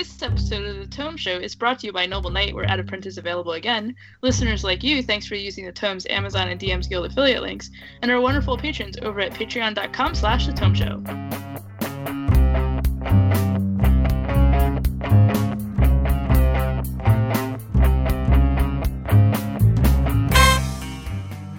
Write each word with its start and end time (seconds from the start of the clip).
This 0.00 0.22
episode 0.22 0.64
of 0.64 0.78
The 0.78 0.86
Tome 0.86 1.18
Show 1.18 1.36
is 1.36 1.54
brought 1.54 1.80
to 1.80 1.86
you 1.86 1.92
by 1.92 2.06
Noble 2.06 2.30
Knight, 2.30 2.54
where 2.54 2.64
Print 2.84 3.04
is 3.04 3.18
available 3.18 3.52
again. 3.52 3.94
Listeners 4.22 4.64
like 4.64 4.82
you, 4.82 5.02
thanks 5.02 5.26
for 5.26 5.34
using 5.34 5.66
the 5.66 5.72
Tome's 5.72 6.06
Amazon 6.06 6.48
and 6.48 6.58
DM's 6.58 6.86
Guild 6.86 7.04
affiliate 7.04 7.42
links, 7.42 7.70
and 8.00 8.10
our 8.10 8.18
wonderful 8.18 8.56
patrons 8.56 8.96
over 9.02 9.20
at 9.20 9.34
patreon.com 9.34 10.14
slash 10.14 10.46
The 10.46 10.54
Tome 10.54 10.74
Show. 10.74 11.02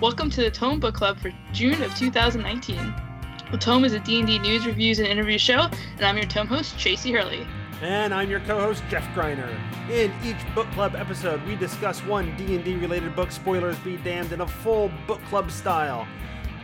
Welcome 0.01 0.31
to 0.31 0.41
the 0.41 0.51
Tome 0.51 0.79
Book 0.79 0.95
Club 0.95 1.19
for 1.19 1.31
June 1.53 1.83
of 1.83 1.93
2019. 1.93 2.95
The 3.51 3.57
Tome 3.59 3.85
is 3.85 3.93
a 3.93 3.99
D&D 3.99 4.39
news, 4.39 4.65
reviews, 4.65 4.97
and 4.97 5.07
interview 5.07 5.37
show, 5.37 5.69
and 5.97 6.01
I'm 6.03 6.17
your 6.17 6.25
Tome 6.25 6.47
host, 6.47 6.79
Tracy 6.79 7.11
Hurley. 7.11 7.45
And 7.81 8.13
I'm 8.13 8.29
your 8.29 8.41
co-host 8.41 8.83
Jeff 8.91 9.03
Greiner. 9.15 9.49
In 9.89 10.13
each 10.23 10.37
book 10.53 10.69
club 10.73 10.95
episode, 10.95 11.43
we 11.47 11.55
discuss 11.55 11.99
one 12.03 12.37
D&D 12.37 12.75
related 12.75 13.15
book, 13.15 13.31
spoilers 13.31 13.75
be 13.79 13.97
damned, 13.97 14.31
in 14.31 14.41
a 14.41 14.47
full 14.47 14.91
book 15.07 15.19
club 15.29 15.49
style. 15.49 16.07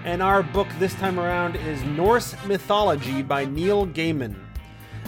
And 0.05 0.21
our 0.21 0.43
book 0.43 0.67
this 0.77 0.93
time 0.93 1.19
around 1.19 1.55
is 1.55 1.83
Norse 1.85 2.35
Mythology 2.45 3.23
by 3.23 3.45
Neil 3.45 3.87
Gaiman. 3.87 4.35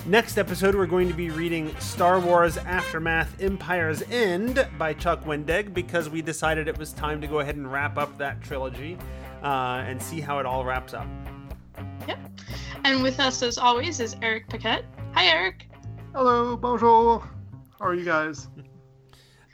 Next 0.07 0.39
episode, 0.39 0.73
we're 0.73 0.87
going 0.87 1.09
to 1.09 1.13
be 1.13 1.29
reading 1.29 1.75
Star 1.79 2.19
Wars 2.19 2.57
Aftermath 2.57 3.39
Empire's 3.39 4.01
End 4.09 4.67
by 4.79 4.93
Chuck 4.93 5.23
Wendig 5.25 5.75
because 5.75 6.09
we 6.09 6.23
decided 6.23 6.67
it 6.67 6.79
was 6.79 6.91
time 6.91 7.21
to 7.21 7.27
go 7.27 7.41
ahead 7.41 7.55
and 7.55 7.71
wrap 7.71 7.99
up 7.99 8.17
that 8.17 8.41
trilogy 8.41 8.97
uh, 9.43 9.83
and 9.85 10.01
see 10.01 10.19
how 10.19 10.39
it 10.39 10.47
all 10.47 10.65
wraps 10.65 10.95
up. 10.95 11.05
Yep. 12.07 12.17
And 12.83 13.03
with 13.03 13.19
us, 13.19 13.43
as 13.43 13.59
always, 13.59 13.99
is 13.99 14.15
Eric 14.23 14.49
Paquette. 14.49 14.85
Hi, 15.13 15.27
Eric. 15.27 15.69
Hello, 16.13 16.57
bonjour. 16.57 17.21
How 17.79 17.85
are 17.85 17.93
you 17.95 18.05
guys? 18.05 18.47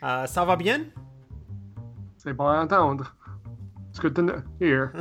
Uh, 0.02 0.26
ça 0.26 0.44
va 0.46 0.56
bien? 0.56 0.92
C'est 2.18 2.34
bon 2.36 2.44
entendre. 2.44 3.10
It's 3.88 3.98
good 3.98 4.14
to 4.14 4.22
know, 4.22 4.42
hear. 4.58 4.92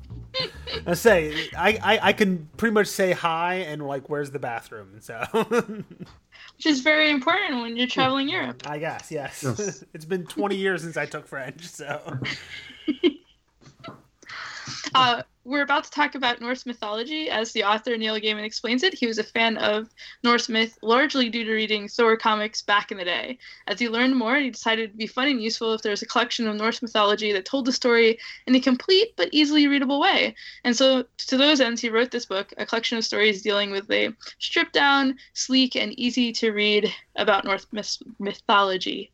I 0.86 0.94
say 0.94 1.34
I, 1.56 1.78
I 1.82 1.98
I 2.08 2.12
can 2.12 2.48
pretty 2.56 2.72
much 2.72 2.86
say 2.86 3.10
hi 3.12 3.54
and 3.56 3.84
like 3.84 4.08
where's 4.08 4.30
the 4.30 4.38
bathroom 4.38 5.00
so 5.00 5.22
which 5.32 6.66
is 6.66 6.80
very 6.80 7.10
important 7.10 7.62
when 7.62 7.76
you're 7.76 7.88
traveling 7.88 8.28
Europe. 8.28 8.62
I 8.64 8.78
guess 8.78 9.10
yes. 9.10 9.42
yes. 9.42 9.84
it's 9.92 10.04
been 10.04 10.24
20 10.24 10.54
years 10.54 10.82
since 10.82 10.96
I 10.96 11.04
took 11.04 11.26
French 11.26 11.66
so. 11.66 12.18
Uh, 14.94 15.22
we're 15.44 15.62
about 15.62 15.84
to 15.84 15.90
talk 15.90 16.14
about 16.14 16.40
Norse 16.40 16.66
mythology. 16.66 17.28
As 17.28 17.52
the 17.52 17.64
author 17.64 17.96
Neil 17.96 18.18
Gaiman 18.18 18.44
explains 18.44 18.82
it, 18.82 18.94
he 18.94 19.06
was 19.06 19.18
a 19.18 19.24
fan 19.24 19.56
of 19.56 19.88
Norse 20.22 20.48
myth 20.48 20.78
largely 20.82 21.28
due 21.28 21.44
to 21.44 21.52
reading 21.52 21.88
Thor 21.88 22.16
comics 22.16 22.62
back 22.62 22.92
in 22.92 22.98
the 22.98 23.04
day. 23.04 23.38
As 23.66 23.80
he 23.80 23.88
learned 23.88 24.16
more, 24.16 24.36
he 24.36 24.50
decided 24.50 24.84
it'd 24.84 24.98
be 24.98 25.06
fun 25.06 25.28
and 25.28 25.42
useful 25.42 25.74
if 25.74 25.82
there 25.82 25.90
was 25.90 26.02
a 26.02 26.06
collection 26.06 26.46
of 26.46 26.56
Norse 26.56 26.80
mythology 26.80 27.32
that 27.32 27.44
told 27.44 27.64
the 27.64 27.72
story 27.72 28.18
in 28.46 28.54
a 28.54 28.60
complete 28.60 29.14
but 29.16 29.30
easily 29.32 29.66
readable 29.66 30.00
way. 30.00 30.34
And 30.64 30.76
so, 30.76 31.04
to 31.26 31.36
those 31.36 31.60
ends, 31.60 31.80
he 31.80 31.90
wrote 31.90 32.12
this 32.12 32.26
book, 32.26 32.52
a 32.56 32.66
collection 32.66 32.98
of 32.98 33.04
stories 33.04 33.42
dealing 33.42 33.72
with 33.72 33.90
a 33.90 34.14
stripped 34.38 34.72
down, 34.72 35.16
sleek, 35.32 35.74
and 35.74 35.98
easy 35.98 36.32
to 36.34 36.52
read 36.52 36.92
about 37.16 37.44
Norse 37.44 37.66
myth- 37.72 38.02
mythology. 38.20 39.10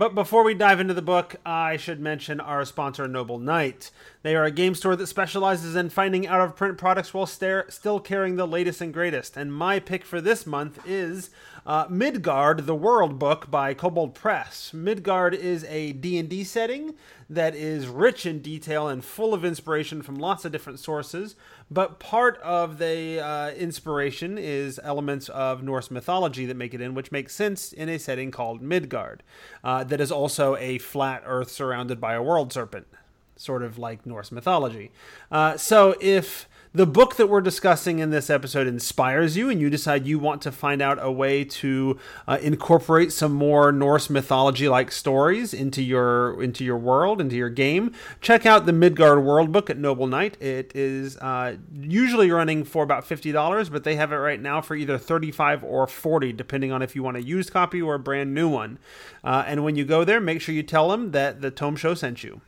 But 0.00 0.14
before 0.14 0.44
we 0.44 0.54
dive 0.54 0.80
into 0.80 0.94
the 0.94 1.02
book, 1.02 1.36
I 1.44 1.76
should 1.76 2.00
mention 2.00 2.40
our 2.40 2.64
sponsor, 2.64 3.06
Noble 3.06 3.38
Knight. 3.38 3.90
They 4.22 4.34
are 4.34 4.46
a 4.46 4.50
game 4.50 4.74
store 4.74 4.96
that 4.96 5.08
specializes 5.08 5.76
in 5.76 5.90
finding 5.90 6.26
out 6.26 6.40
of 6.40 6.56
print 6.56 6.78
products 6.78 7.12
while 7.12 7.26
stare, 7.26 7.66
still 7.68 8.00
carrying 8.00 8.36
the 8.36 8.46
latest 8.46 8.80
and 8.80 8.94
greatest. 8.94 9.36
And 9.36 9.52
my 9.52 9.78
pick 9.78 10.06
for 10.06 10.22
this 10.22 10.46
month 10.46 10.78
is 10.86 11.28
uh, 11.66 11.86
Midgard: 11.88 12.66
The 12.66 12.74
World 12.74 13.18
Book 13.18 13.50
by 13.50 13.74
Kobold 13.74 14.14
Press. 14.14 14.72
Midgard 14.72 15.34
is 15.34 15.64
a 15.64 15.92
D&D 15.92 16.44
setting 16.44 16.94
that 17.28 17.54
is 17.54 17.86
rich 17.86 18.26
in 18.26 18.40
detail 18.40 18.88
and 18.88 19.04
full 19.04 19.32
of 19.32 19.44
inspiration 19.44 20.02
from 20.02 20.16
lots 20.16 20.44
of 20.44 20.50
different 20.50 20.80
sources. 20.80 21.36
But 21.70 22.00
part 22.00 22.38
of 22.38 22.78
the 22.78 23.20
uh, 23.20 23.50
inspiration 23.52 24.36
is 24.36 24.80
elements 24.82 25.28
of 25.28 25.62
Norse 25.62 25.90
mythology 25.90 26.44
that 26.46 26.56
make 26.56 26.74
it 26.74 26.80
in, 26.80 26.94
which 26.94 27.12
makes 27.12 27.34
sense 27.34 27.72
in 27.72 27.88
a 27.88 27.98
setting 27.98 28.32
called 28.32 28.60
Midgard, 28.60 29.22
uh, 29.62 29.84
that 29.84 30.00
is 30.00 30.10
also 30.10 30.56
a 30.56 30.78
flat 30.78 31.22
Earth 31.24 31.50
surrounded 31.50 32.00
by 32.00 32.14
a 32.14 32.22
world 32.22 32.52
serpent, 32.52 32.88
sort 33.36 33.62
of 33.62 33.78
like 33.78 34.04
Norse 34.04 34.32
mythology. 34.32 34.90
Uh, 35.30 35.56
so 35.56 35.94
if 36.00 36.48
the 36.72 36.86
book 36.86 37.16
that 37.16 37.26
we're 37.26 37.40
discussing 37.40 37.98
in 37.98 38.10
this 38.10 38.30
episode 38.30 38.68
inspires 38.68 39.36
you 39.36 39.50
and 39.50 39.60
you 39.60 39.68
decide 39.68 40.06
you 40.06 40.20
want 40.20 40.40
to 40.42 40.52
find 40.52 40.80
out 40.80 40.98
a 41.00 41.10
way 41.10 41.42
to 41.42 41.98
uh, 42.28 42.38
incorporate 42.40 43.12
some 43.12 43.32
more 43.32 43.72
Norse 43.72 44.08
mythology 44.08 44.68
like 44.68 44.92
stories 44.92 45.52
into 45.52 45.82
your 45.82 46.40
into 46.40 46.64
your 46.64 46.76
world 46.76 47.20
into 47.20 47.34
your 47.34 47.50
game. 47.50 47.92
Check 48.20 48.46
out 48.46 48.66
the 48.66 48.72
Midgard 48.72 49.24
World 49.24 49.50
Book 49.50 49.68
at 49.68 49.78
Noble 49.78 50.06
Knight. 50.06 50.40
It 50.40 50.70
is 50.74 51.16
uh, 51.16 51.56
usually 51.72 52.30
running 52.30 52.62
for 52.62 52.84
about 52.84 53.04
$50 53.04 53.72
but 53.72 53.82
they 53.82 53.96
have 53.96 54.12
it 54.12 54.16
right 54.16 54.40
now 54.40 54.60
for 54.60 54.76
either 54.76 54.96
35 54.96 55.64
or 55.64 55.88
40 55.88 56.32
depending 56.32 56.70
on 56.70 56.82
if 56.82 56.94
you 56.94 57.02
want 57.02 57.16
a 57.16 57.22
used 57.22 57.52
copy 57.52 57.82
or 57.82 57.96
a 57.96 57.98
brand 57.98 58.32
new 58.32 58.48
one. 58.48 58.78
Uh, 59.24 59.42
and 59.44 59.64
when 59.64 59.74
you 59.74 59.84
go 59.84 60.04
there 60.04 60.20
make 60.20 60.40
sure 60.40 60.54
you 60.54 60.62
tell 60.62 60.88
them 60.88 61.10
that 61.10 61.40
the 61.40 61.50
Tome 61.50 61.74
Show 61.74 61.94
sent 61.94 62.22
you 62.22 62.40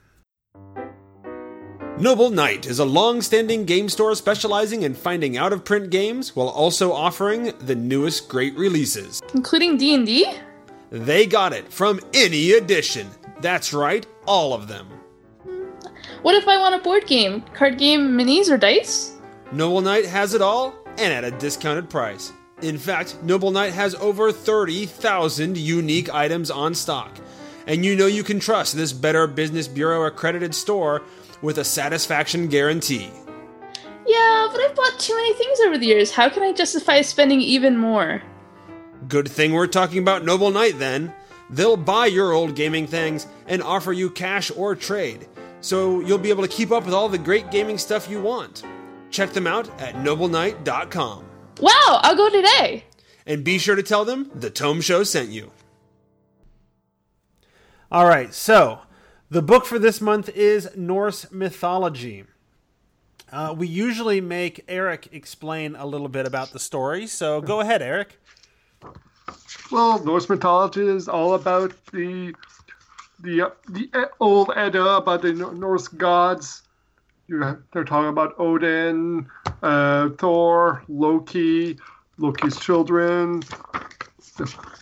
Noble 1.98 2.30
Knight 2.30 2.66
is 2.66 2.78
a 2.78 2.84
long-standing 2.84 3.66
game 3.66 3.88
store 3.88 4.14
specializing 4.14 4.82
in 4.82 4.94
finding 4.94 5.36
out-of-print 5.36 5.90
games 5.90 6.34
while 6.34 6.48
also 6.48 6.90
offering 6.90 7.52
the 7.58 7.74
newest 7.74 8.28
great 8.28 8.56
releases, 8.56 9.20
including 9.34 9.76
D&D. 9.76 10.32
They 10.90 11.26
got 11.26 11.52
it 11.52 11.70
from 11.70 12.00
any 12.14 12.52
edition. 12.52 13.08
That's 13.40 13.74
right, 13.74 14.06
all 14.26 14.54
of 14.54 14.68
them. 14.68 14.88
What 16.22 16.34
if 16.34 16.48
I 16.48 16.58
want 16.58 16.74
a 16.74 16.78
board 16.78 17.06
game, 17.06 17.42
card 17.54 17.78
game, 17.78 18.12
minis, 18.12 18.50
or 18.50 18.56
dice? 18.56 19.12
Noble 19.52 19.82
Knight 19.82 20.06
has 20.06 20.32
it 20.32 20.40
all 20.40 20.74
and 20.98 21.12
at 21.12 21.24
a 21.24 21.30
discounted 21.30 21.90
price. 21.90 22.32
In 22.62 22.78
fact, 22.78 23.22
Noble 23.22 23.50
Knight 23.50 23.74
has 23.74 23.94
over 23.96 24.32
30,000 24.32 25.58
unique 25.58 26.12
items 26.12 26.50
on 26.50 26.74
stock. 26.74 27.10
And 27.66 27.84
you 27.84 27.94
know 27.94 28.06
you 28.06 28.24
can 28.24 28.40
trust 28.40 28.74
this 28.74 28.92
Better 28.92 29.26
Business 29.26 29.68
Bureau 29.68 30.04
accredited 30.04 30.54
store 30.54 31.02
with 31.42 31.58
a 31.58 31.64
satisfaction 31.64 32.46
guarantee. 32.46 33.10
Yeah, 34.06 34.48
but 34.50 34.60
I've 34.60 34.74
bought 34.74 34.98
too 34.98 35.14
many 35.14 35.34
things 35.34 35.60
over 35.60 35.78
the 35.78 35.86
years. 35.86 36.10
How 36.10 36.28
can 36.28 36.42
I 36.42 36.52
justify 36.52 37.02
spending 37.02 37.40
even 37.40 37.76
more? 37.76 38.22
Good 39.08 39.28
thing 39.28 39.52
we're 39.52 39.66
talking 39.66 39.98
about 39.98 40.24
Noble 40.24 40.50
Knight 40.50 40.78
then. 40.78 41.12
They'll 41.50 41.76
buy 41.76 42.06
your 42.06 42.32
old 42.32 42.56
gaming 42.56 42.86
things 42.86 43.26
and 43.46 43.62
offer 43.62 43.92
you 43.92 44.10
cash 44.10 44.50
or 44.56 44.74
trade, 44.74 45.28
so 45.60 46.00
you'll 46.00 46.18
be 46.18 46.30
able 46.30 46.42
to 46.42 46.48
keep 46.48 46.70
up 46.70 46.84
with 46.84 46.94
all 46.94 47.08
the 47.08 47.18
great 47.18 47.50
gaming 47.50 47.78
stuff 47.78 48.08
you 48.08 48.20
want. 48.20 48.62
Check 49.10 49.32
them 49.32 49.46
out 49.46 49.68
at 49.80 49.94
nobleknight.com. 49.96 51.24
Wow, 51.60 52.00
I'll 52.02 52.16
go 52.16 52.30
today. 52.30 52.84
And 53.26 53.44
be 53.44 53.58
sure 53.58 53.76
to 53.76 53.82
tell 53.82 54.04
them 54.04 54.30
the 54.34 54.50
Tome 54.50 54.80
Show 54.80 55.04
sent 55.04 55.28
you. 55.28 55.52
All 57.90 58.06
right, 58.06 58.32
so 58.32 58.80
the 59.32 59.40
book 59.40 59.64
for 59.64 59.78
this 59.78 60.02
month 60.02 60.28
is 60.28 60.68
Norse 60.76 61.32
mythology. 61.32 62.24
Uh, 63.32 63.54
we 63.56 63.66
usually 63.66 64.20
make 64.20 64.62
Eric 64.68 65.08
explain 65.10 65.74
a 65.74 65.86
little 65.86 66.08
bit 66.08 66.26
about 66.26 66.52
the 66.52 66.58
story, 66.58 67.06
so 67.06 67.40
go 67.40 67.60
ahead, 67.60 67.80
Eric. 67.80 68.20
Well, 69.70 70.04
Norse 70.04 70.28
mythology 70.28 70.86
is 70.86 71.08
all 71.08 71.32
about 71.32 71.72
the 71.92 72.34
the 73.20 73.50
the 73.70 74.10
old 74.20 74.50
Edda 74.54 74.96
about 74.96 75.22
the 75.22 75.32
Norse 75.32 75.88
gods. 75.88 76.64
They're 77.26 77.84
talking 77.86 78.10
about 78.10 78.34
Odin, 78.38 79.26
uh, 79.62 80.10
Thor, 80.18 80.84
Loki, 80.88 81.78
Loki's 82.18 82.60
children. 82.60 83.42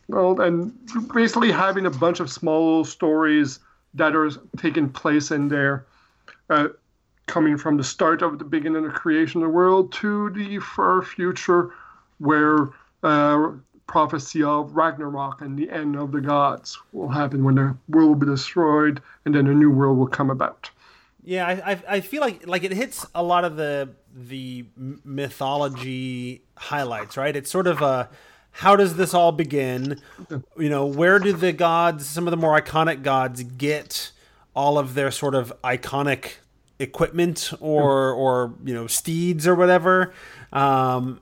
Well, 0.08 0.40
and 0.40 0.72
basically 1.14 1.52
having 1.52 1.86
a 1.86 1.90
bunch 1.90 2.18
of 2.18 2.28
small 2.32 2.84
stories 2.84 3.60
that 3.94 4.14
are 4.14 4.30
taking 4.56 4.88
place 4.88 5.30
in 5.30 5.48
there, 5.48 5.86
uh, 6.48 6.68
coming 7.26 7.56
from 7.56 7.76
the 7.76 7.84
start 7.84 8.22
of 8.22 8.38
the 8.38 8.44
beginning 8.44 8.84
of 8.84 8.92
creation 8.92 9.42
of 9.42 9.48
the 9.48 9.54
world 9.54 9.92
to 9.92 10.30
the 10.30 10.58
far 10.58 11.02
future, 11.02 11.70
where 12.18 12.68
uh, 13.02 13.50
prophecy 13.86 14.42
of 14.42 14.76
Ragnarok 14.76 15.40
and 15.40 15.58
the 15.58 15.68
end 15.70 15.96
of 15.96 16.12
the 16.12 16.20
gods 16.20 16.78
will 16.92 17.08
happen 17.08 17.42
when 17.42 17.56
the 17.56 17.76
world 17.88 18.08
will 18.08 18.14
be 18.14 18.26
destroyed 18.26 19.02
and 19.24 19.34
then 19.34 19.46
a 19.48 19.54
new 19.54 19.70
world 19.70 19.98
will 19.98 20.06
come 20.06 20.30
about. 20.30 20.70
Yeah, 21.24 21.46
I, 21.46 21.82
I 21.88 22.00
feel 22.00 22.20
like 22.20 22.46
like 22.46 22.64
it 22.64 22.72
hits 22.72 23.04
a 23.14 23.22
lot 23.22 23.44
of 23.44 23.56
the 23.56 23.90
the 24.14 24.64
mythology 25.04 26.42
highlights, 26.56 27.16
right? 27.16 27.34
It's 27.36 27.50
sort 27.50 27.66
of 27.66 27.82
a 27.82 28.08
how 28.52 28.76
does 28.76 28.96
this 28.96 29.14
all 29.14 29.32
begin? 29.32 30.00
You 30.58 30.68
know, 30.68 30.84
where 30.86 31.18
do 31.18 31.32
the 31.32 31.52
gods, 31.52 32.06
some 32.06 32.26
of 32.26 32.30
the 32.30 32.36
more 32.36 32.60
iconic 32.60 33.02
gods, 33.02 33.42
get 33.42 34.12
all 34.54 34.78
of 34.78 34.94
their 34.94 35.10
sort 35.10 35.34
of 35.34 35.52
iconic 35.64 36.34
equipment 36.78 37.52
or 37.60 38.12
or 38.12 38.54
you 38.64 38.74
know 38.74 38.86
steeds 38.86 39.46
or 39.46 39.54
whatever? 39.54 40.12
Um, 40.52 41.20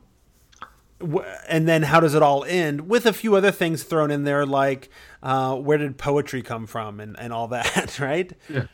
and 1.49 1.69
then 1.69 1.83
how 1.85 2.01
does 2.01 2.15
it 2.15 2.23
all 2.23 2.45
end 2.45 2.89
with 2.89 3.07
a 3.07 3.13
few 3.13 3.37
other 3.37 3.53
things 3.53 3.85
thrown 3.85 4.11
in 4.11 4.25
there 4.25 4.45
like 4.45 4.89
uh, 5.23 5.55
where 5.55 5.79
did 5.79 5.97
poetry 5.97 6.43
come 6.43 6.67
from 6.67 6.99
and, 6.99 7.19
and 7.21 7.33
all 7.33 7.49
that 7.49 7.99
right 8.01 8.33
Yeah. 8.49 8.65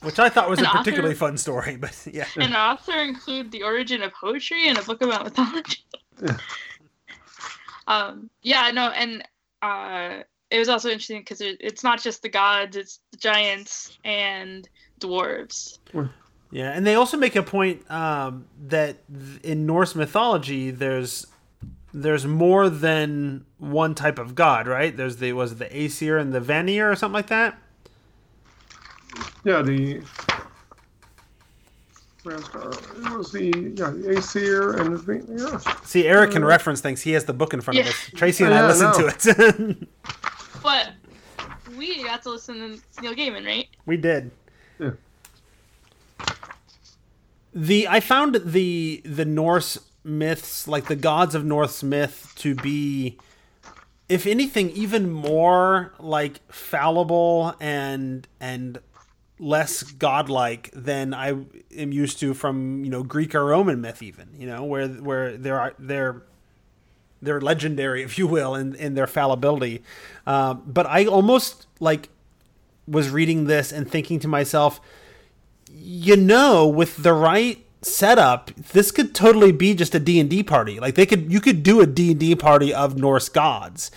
which 0.00 0.18
i 0.18 0.30
thought 0.30 0.48
was 0.48 0.58
An 0.58 0.64
a 0.66 0.68
particularly 0.70 1.14
author- 1.14 1.26
fun 1.26 1.36
story 1.36 1.76
but 1.76 1.94
yeah 2.10 2.24
An 2.36 2.54
author 2.54 2.98
include 2.98 3.50
the 3.52 3.62
origin 3.62 4.02
of 4.02 4.12
poetry 4.14 4.68
in 4.68 4.78
a 4.78 4.82
book 4.82 5.02
about 5.02 5.24
mythology. 5.24 5.84
Yeah. 6.22 6.36
Um, 7.86 8.30
yeah, 8.42 8.70
no, 8.70 8.88
and 8.90 9.22
uh, 9.62 10.22
it 10.50 10.58
was 10.58 10.68
also 10.68 10.88
interesting 10.88 11.20
because 11.20 11.40
it, 11.40 11.56
it's 11.60 11.84
not 11.84 12.02
just 12.02 12.22
the 12.22 12.28
gods; 12.28 12.76
it's 12.76 13.00
the 13.10 13.16
giants 13.16 13.98
and 14.04 14.68
dwarves. 15.00 15.78
Yeah, 16.50 16.72
and 16.72 16.86
they 16.86 16.94
also 16.94 17.16
make 17.16 17.34
a 17.34 17.42
point 17.42 17.90
um, 17.90 18.46
that 18.66 18.98
in 19.42 19.66
Norse 19.66 19.94
mythology, 19.94 20.70
there's 20.70 21.26
there's 21.94 22.26
more 22.26 22.68
than 22.68 23.44
one 23.58 23.94
type 23.94 24.18
of 24.18 24.34
god, 24.34 24.66
right? 24.66 24.96
There's 24.96 25.16
the 25.16 25.32
was 25.32 25.52
it 25.52 25.58
the 25.58 25.76
Aesir 25.76 26.18
and 26.18 26.32
the 26.32 26.40
Vanir 26.40 26.90
or 26.90 26.96
something 26.96 27.14
like 27.14 27.28
that. 27.28 27.58
Yeah, 29.44 29.62
the. 29.62 30.02
Where's 32.24 32.48
the, 32.50 32.68
it 33.04 33.16
was 33.18 33.32
the 33.32 33.44
yeah 33.76 33.90
the 33.90 34.16
Aesir 34.16 34.76
and 34.78 34.96
the 34.96 35.60
yeah. 35.66 35.74
See, 35.84 36.06
Eric 36.06 36.32
can 36.32 36.44
uh, 36.44 36.46
reference 36.46 36.80
things. 36.80 37.02
He 37.02 37.12
has 37.12 37.24
the 37.24 37.32
book 37.32 37.52
in 37.52 37.60
front 37.60 37.80
of 37.80 37.86
us. 37.86 37.94
Tracy 38.14 38.44
and 38.44 38.54
I 38.54 38.58
Yeah, 38.58 38.64
I 38.64 38.68
listened 38.68 38.92
know. 38.98 39.10
to 39.56 39.68
it. 39.80 39.88
But 40.62 40.92
we 41.76 42.04
got 42.04 42.22
to 42.22 42.30
listen 42.30 42.80
to 42.94 43.02
Neil 43.02 43.14
Gaiman, 43.14 43.44
right? 43.44 43.66
we 43.86 43.96
did. 43.96 44.30
Yeah. 44.78 44.90
The 47.54 47.88
I 47.88 48.00
found 48.00 48.36
the 48.44 49.02
the 49.04 49.24
Norse 49.24 49.78
myths, 50.04 50.66
like 50.68 50.86
the 50.86 50.96
gods 50.96 51.34
of 51.34 51.44
Norse 51.44 51.82
myth, 51.82 52.32
to 52.36 52.54
be, 52.54 53.18
if 54.08 54.26
anything, 54.26 54.70
even 54.70 55.10
more 55.10 55.92
like 55.98 56.40
fallible 56.52 57.54
and 57.60 58.26
and 58.40 58.78
less 59.42 59.82
godlike 59.82 60.70
than 60.72 61.12
I 61.12 61.36
am 61.76 61.92
used 61.92 62.20
to 62.20 62.32
from 62.32 62.84
you 62.84 62.90
know 62.90 63.02
Greek 63.02 63.34
or 63.34 63.44
Roman 63.46 63.80
myth, 63.80 64.02
even 64.02 64.28
you 64.38 64.46
know 64.46 64.64
where 64.64 64.88
where 64.88 65.36
there 65.36 65.60
are 65.60 65.74
they're 65.78 66.22
they're 67.20 67.40
legendary, 67.40 68.02
if 68.04 68.18
you 68.18 68.26
will, 68.26 68.54
in 68.54 68.74
in 68.76 68.94
their 68.94 69.06
fallibility. 69.06 69.82
Um, 70.26 70.62
but 70.66 70.86
I 70.86 71.06
almost 71.06 71.66
like 71.80 72.08
was 72.86 73.10
reading 73.10 73.46
this 73.46 73.72
and 73.72 73.90
thinking 73.90 74.18
to 74.20 74.28
myself, 74.28 74.80
you 75.70 76.16
know, 76.16 76.66
with 76.66 77.02
the 77.02 77.12
right 77.12 77.64
setup, 77.80 78.54
this 78.54 78.90
could 78.90 79.14
totally 79.14 79.52
be 79.52 79.74
just 79.74 79.94
a 79.94 80.00
D&D 80.00 80.42
party. 80.44 80.80
Like 80.80 80.94
they 80.94 81.06
could 81.06 81.32
you 81.32 81.40
could 81.40 81.62
do 81.62 81.80
a 81.80 81.86
D&D 81.86 82.36
party 82.36 82.72
of 82.72 82.96
Norse 82.96 83.28
gods. 83.28 83.90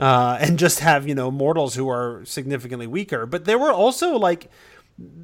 Uh, 0.00 0.38
and 0.40 0.58
just 0.58 0.80
have, 0.80 1.06
you 1.06 1.14
know, 1.14 1.30
mortals 1.30 1.74
who 1.76 1.88
are 1.88 2.22
significantly 2.24 2.88
weaker. 2.88 3.24
But 3.24 3.44
there 3.44 3.58
were 3.58 3.70
also 3.70 4.18
like 4.18 4.50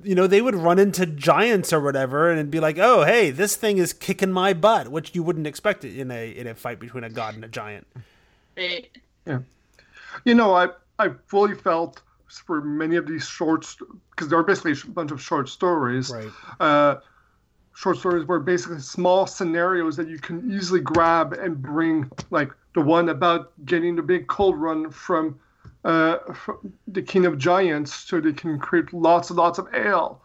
you 0.02 0.14
know, 0.14 0.26
they 0.26 0.40
would 0.40 0.54
run 0.54 0.78
into 0.78 1.06
giants 1.06 1.72
or 1.72 1.80
whatever 1.80 2.30
and 2.30 2.50
be 2.50 2.60
like, 2.60 2.78
"Oh, 2.78 3.04
hey, 3.04 3.30
this 3.30 3.56
thing 3.56 3.78
is 3.78 3.92
kicking 3.92 4.32
my 4.32 4.52
butt," 4.52 4.88
which 4.88 5.14
you 5.14 5.22
wouldn't 5.22 5.46
expect 5.46 5.84
it 5.84 5.98
in 5.98 6.10
a 6.10 6.30
in 6.30 6.46
a 6.46 6.54
fight 6.54 6.80
between 6.80 7.04
a 7.04 7.10
god 7.10 7.34
and 7.34 7.44
a 7.44 7.48
giant. 7.48 7.86
Right. 8.56 8.88
You 10.24 10.34
know, 10.34 10.54
I 10.54 10.68
I 10.98 11.10
fully 11.26 11.54
felt 11.54 12.02
for 12.28 12.60
many 12.60 12.96
of 12.96 13.06
these 13.06 13.26
shorts 13.26 13.76
because 14.10 14.28
they're 14.28 14.42
basically 14.42 14.72
a 14.72 14.90
bunch 14.92 15.10
of 15.10 15.20
short 15.20 15.48
stories. 15.48 16.10
Right. 16.10 16.30
Uh, 16.60 16.96
short 17.74 17.98
stories 17.98 18.26
were 18.26 18.40
basically 18.40 18.80
small 18.80 19.26
scenarios 19.26 19.96
that 19.96 20.08
you 20.08 20.18
can 20.18 20.50
easily 20.50 20.80
grab 20.80 21.32
and 21.32 21.60
bring, 21.60 22.10
like 22.30 22.50
the 22.74 22.80
one 22.80 23.08
about 23.08 23.52
getting 23.64 23.96
the 23.96 24.02
big 24.02 24.26
cold 24.26 24.56
run 24.56 24.90
from, 24.90 25.38
uh, 25.84 26.18
the 26.86 27.02
King 27.02 27.26
of 27.26 27.38
Giants, 27.38 27.94
so 27.94 28.20
they 28.20 28.32
can 28.32 28.58
create 28.58 28.92
lots 28.92 29.30
and 29.30 29.38
lots 29.38 29.58
of 29.58 29.68
ale. 29.74 30.20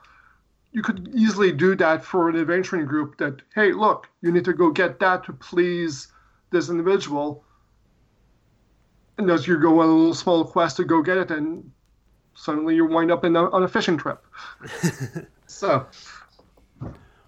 You 0.71 0.81
could 0.81 1.09
easily 1.13 1.51
do 1.51 1.75
that 1.75 2.03
for 2.03 2.29
an 2.29 2.35
adventuring 2.35 2.85
group. 2.85 3.17
That 3.17 3.41
hey, 3.53 3.71
look, 3.71 4.09
you 4.21 4.31
need 4.31 4.45
to 4.45 4.53
go 4.53 4.71
get 4.71 4.99
that 4.99 5.23
to 5.25 5.33
please 5.33 6.07
this 6.51 6.69
individual. 6.69 7.43
And 9.17 9.29
as 9.29 9.47
you 9.47 9.59
go 9.59 9.81
on 9.81 9.89
a 9.89 9.91
little 9.91 10.13
small 10.15 10.43
quest 10.43 10.77
to 10.77 10.83
go 10.83 11.01
get 11.03 11.17
it, 11.17 11.29
and 11.29 11.71
suddenly 12.33 12.75
you 12.75 12.85
wind 12.85 13.11
up 13.11 13.23
in 13.23 13.35
a, 13.35 13.49
on 13.51 13.63
a 13.63 13.67
fishing 13.67 13.97
trip. 13.97 14.25
so. 15.47 15.85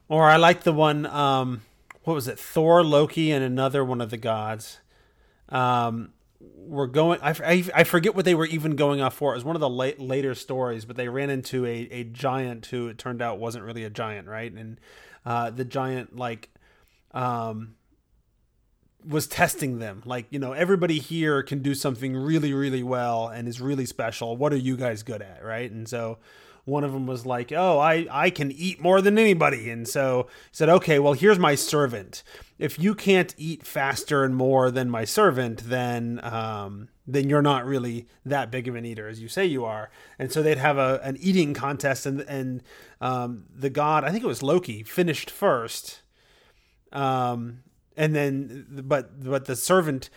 Or 0.08 0.30
I 0.30 0.38
like 0.38 0.64
the 0.64 0.74
one, 0.74 1.06
um, 1.06 1.62
what 2.04 2.14
was 2.14 2.28
it? 2.28 2.40
Thor, 2.40 2.84
Loki, 2.84 3.32
and 3.32 3.44
another 3.44 3.86
one 3.86 4.02
of 4.02 4.10
the 4.10 4.18
gods. 4.18 4.80
Um, 5.50 6.14
were 6.40 6.88
going. 6.88 7.20
I, 7.22 7.32
I, 7.44 7.66
I 7.74 7.84
forget 7.84 8.16
what 8.16 8.26
they 8.26 8.36
were 8.36 8.46
even 8.46 8.76
going 8.76 9.02
off 9.02 9.16
for. 9.16 9.34
It 9.34 9.36
was 9.36 9.46
one 9.46 9.56
of 9.56 9.60
the 9.60 9.70
late, 9.70 10.00
later 10.00 10.36
stories, 10.36 10.86
but 10.86 10.96
they 10.96 11.08
ran 11.08 11.30
into 11.30 11.66
a, 11.66 11.88
a 11.92 12.04
giant 12.04 12.68
who 12.68 12.88
it 12.88 12.98
turned 12.98 13.22
out 13.22 13.40
wasn't 13.40 13.64
really 13.64 13.84
a 13.84 13.90
giant, 13.90 14.28
right? 14.28 14.52
And 14.52 14.80
uh, 15.26 15.50
the 15.50 15.66
giant 15.66 16.16
like 16.16 16.50
um, 17.12 17.76
was 19.08 19.28
testing 19.28 19.80
them. 19.80 20.04
Like 20.06 20.28
you 20.30 20.40
know, 20.40 20.54
everybody 20.54 21.00
here 21.00 21.44
can 21.44 21.62
do 21.62 21.74
something 21.74 22.16
really, 22.16 22.54
really 22.54 22.84
well 22.84 23.28
and 23.28 23.48
is 23.48 23.62
really 23.62 23.86
special. 23.86 24.36
What 24.36 24.54
are 24.54 24.58
you 24.58 24.78
guys 24.78 25.04
good 25.04 25.22
at, 25.22 25.44
right? 25.44 25.72
And 25.72 25.88
so 25.88 26.18
one 26.66 26.84
of 26.84 26.92
them 26.92 27.06
was 27.06 27.26
like, 27.26 27.52
"Oh, 27.52 27.80
I 27.80 28.08
I 28.12 28.30
can 28.30 28.52
eat 28.52 28.82
more 28.82 29.02
than 29.02 29.18
anybody," 29.18 29.70
and 29.70 29.88
so 29.88 30.28
said, 30.52 30.68
"Okay, 30.68 31.00
well, 31.00 31.14
here's 31.14 31.40
my 31.40 31.56
servant. 31.56 32.24
If 32.58 32.80
you 32.80 32.96
can't 32.96 33.34
eat 33.38 33.66
faster 33.66 34.24
and 34.24 34.36
more 34.36 34.72
than 34.72 34.90
my 34.90 35.06
servant, 35.06 35.64
then 35.70 36.20
um, 36.24 36.90
then 37.08 37.30
you're 37.30 37.42
not 37.42 37.66
really 37.66 38.08
that 38.26 38.52
big 38.52 38.68
of 38.68 38.76
an 38.76 38.86
eater 38.86 39.08
as 39.08 39.22
you 39.22 39.28
say 39.28 39.46
you 39.46 39.64
are." 39.64 39.92
And 40.20 40.32
so 40.32 40.42
they'd 40.42 40.58
have 40.58 40.78
a 40.78 41.00
an 41.04 41.18
eating 41.20 41.54
contest, 41.54 42.06
and 42.06 42.22
and 42.22 42.64
um, 43.00 43.46
the 43.56 43.70
god, 43.70 44.04
I 44.04 44.12
think 44.12 44.24
it 44.24 44.28
was 44.28 44.44
Loki, 44.44 44.84
finished 44.84 45.30
first. 45.30 46.02
Um, 46.92 47.60
and 47.98 48.16
then, 48.16 48.66
but 48.70 49.24
but 49.24 49.46
the 49.46 49.56
servant 49.56 50.10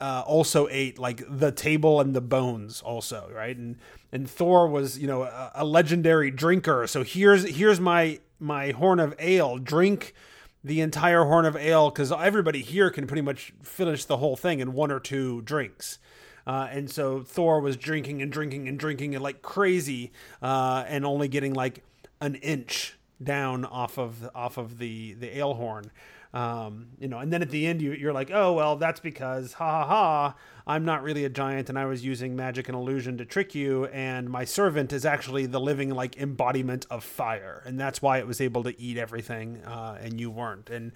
uh, 0.00 0.22
also 0.26 0.68
ate 0.70 0.98
like 0.98 1.22
the 1.28 1.52
table 1.52 2.00
and 2.00 2.14
the 2.14 2.20
bones 2.20 2.80
also 2.82 3.30
right? 3.32 3.56
And 3.56 3.76
and 4.12 4.28
thor 4.28 4.68
was 4.68 4.98
you 4.98 5.06
know 5.06 5.22
a, 5.22 5.52
a 5.56 5.64
legendary 5.64 6.30
drinker. 6.30 6.86
So 6.86 7.02
here's 7.02 7.44
here's 7.48 7.80
my 7.80 8.20
my 8.38 8.70
horn 8.70 9.00
of 9.00 9.14
ale. 9.18 9.58
Drink 9.58 10.14
the 10.62 10.80
entire 10.80 11.24
horn 11.24 11.46
of 11.46 11.56
ale 11.56 11.90
because 11.90 12.10
everybody 12.10 12.60
here 12.60 12.90
can 12.90 13.06
pretty 13.06 13.22
much 13.22 13.52
finish 13.62 14.04
the 14.04 14.16
whole 14.16 14.36
thing 14.36 14.60
in 14.60 14.72
one 14.72 14.90
or 14.90 14.98
two 14.98 15.42
drinks. 15.42 15.98
Uh, 16.46 16.68
and 16.70 16.90
so 16.90 17.22
thor 17.22 17.60
was 17.60 17.76
drinking 17.76 18.22
and 18.22 18.30
drinking 18.30 18.68
and 18.68 18.78
drinking 18.78 19.14
and 19.14 19.22
like 19.22 19.42
crazy 19.42 20.12
uh, 20.42 20.84
and 20.86 21.04
only 21.04 21.28
getting 21.28 21.54
like 21.54 21.82
an 22.20 22.36
inch 22.36 22.96
down 23.22 23.64
off 23.64 23.98
of 23.98 24.28
off 24.34 24.56
of 24.58 24.78
the 24.78 25.14
the 25.14 25.38
ale 25.38 25.54
horn 25.54 25.90
um, 26.36 26.88
you 26.98 27.08
know, 27.08 27.18
and 27.18 27.32
then 27.32 27.40
at 27.40 27.48
the 27.48 27.66
end 27.66 27.80
you, 27.80 27.92
you're 27.92 28.12
like, 28.12 28.30
oh 28.30 28.52
well, 28.52 28.76
that's 28.76 29.00
because 29.00 29.54
ha 29.54 29.84
ha 29.84 29.86
ha, 29.86 30.34
I'm 30.66 30.84
not 30.84 31.02
really 31.02 31.24
a 31.24 31.30
giant, 31.30 31.70
and 31.70 31.78
I 31.78 31.86
was 31.86 32.04
using 32.04 32.36
magic 32.36 32.68
and 32.68 32.76
illusion 32.76 33.16
to 33.16 33.24
trick 33.24 33.54
you, 33.54 33.86
and 33.86 34.28
my 34.28 34.44
servant 34.44 34.92
is 34.92 35.06
actually 35.06 35.46
the 35.46 35.60
living 35.60 35.88
like 35.90 36.18
embodiment 36.18 36.84
of 36.90 37.04
fire, 37.04 37.62
and 37.64 37.80
that's 37.80 38.02
why 38.02 38.18
it 38.18 38.26
was 38.26 38.42
able 38.42 38.64
to 38.64 38.78
eat 38.78 38.98
everything, 38.98 39.62
uh, 39.64 39.98
and 39.98 40.20
you 40.20 40.30
weren't. 40.30 40.68
And 40.68 40.92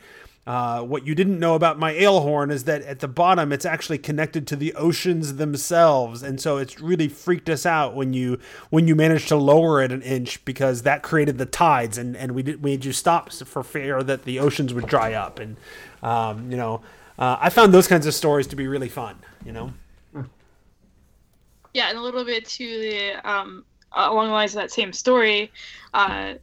uh, 0.51 0.83
what 0.83 1.07
you 1.07 1.15
didn't 1.15 1.39
know 1.39 1.55
about 1.55 1.79
my 1.79 1.93
ale 1.93 2.23
horn 2.23 2.51
is 2.51 2.65
that 2.65 2.83
at 2.83 2.99
the 2.99 3.07
bottom 3.07 3.53
it's 3.53 3.65
actually 3.65 3.99
connected 3.99 4.49
to 4.49 4.57
the 4.57 4.75
oceans 4.75 5.37
themselves, 5.37 6.25
and 6.25 6.41
so 6.41 6.57
it's 6.57 6.81
really 6.81 7.07
freaked 7.07 7.49
us 7.49 7.65
out 7.65 7.95
when 7.95 8.13
you 8.13 8.37
when 8.69 8.89
you 8.89 8.97
managed 8.97 9.29
to 9.29 9.37
lower 9.37 9.81
it 9.81 9.93
an 9.93 10.03
inch 10.03 10.45
because 10.45 10.83
that 10.83 11.05
created 11.05 11.39
the 11.39 11.47
tides, 11.47 11.97
and 11.97 12.17
and 12.17 12.33
we 12.33 12.43
did, 12.43 12.65
made 12.65 12.85
you 12.85 12.93
stop 12.93 13.31
for 13.33 13.63
fear 13.63 14.03
that 14.03 14.25
the 14.25 14.41
oceans 14.41 14.75
would 14.75 14.89
dry 14.89 15.15
up, 15.15 15.39
and 15.39 15.57
um, 16.03 16.51
you 16.51 16.57
know. 16.57 16.83
Uh, 17.17 17.37
I 17.39 17.51
found 17.51 17.73
those 17.73 17.87
kinds 17.87 18.07
of 18.07 18.15
stories 18.15 18.47
to 18.47 18.57
be 18.57 18.67
really 18.67 18.89
fun, 18.89 19.15
you 19.45 19.53
know. 19.53 19.73
Yeah, 21.75 21.91
and 21.91 21.99
a 21.99 22.01
little 22.01 22.25
bit 22.25 22.45
to 22.47 22.65
the 22.81 23.31
um, 23.31 23.65
along 23.93 24.29
the 24.29 24.33
lines 24.33 24.53
of 24.53 24.63
that 24.63 24.73
same 24.73 24.93
story. 24.93 25.53
Uh, 25.95 26.35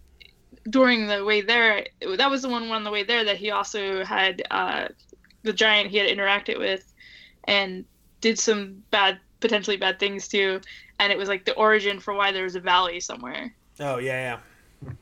during 0.69 1.07
the 1.07 1.23
way 1.23 1.41
there, 1.41 1.85
that 2.17 2.29
was 2.29 2.41
the 2.41 2.49
one 2.49 2.69
on 2.71 2.83
the 2.83 2.91
way 2.91 3.03
there 3.03 3.23
that 3.23 3.37
he 3.37 3.51
also 3.51 4.03
had 4.03 4.43
uh, 4.51 4.87
the 5.43 5.53
giant 5.53 5.89
he 5.89 5.97
had 5.97 6.09
interacted 6.09 6.57
with, 6.59 6.93
and 7.45 7.85
did 8.21 8.37
some 8.39 8.83
bad, 8.91 9.19
potentially 9.39 9.77
bad 9.77 9.99
things 9.99 10.27
too. 10.27 10.59
And 10.99 11.11
it 11.11 11.17
was 11.17 11.29
like 11.29 11.45
the 11.45 11.53
origin 11.53 11.99
for 11.99 12.13
why 12.13 12.31
there 12.31 12.43
was 12.43 12.55
a 12.55 12.59
valley 12.59 12.99
somewhere. 12.99 13.53
Oh 13.79 13.97
yeah, 13.99 14.39
yeah. 14.85 14.93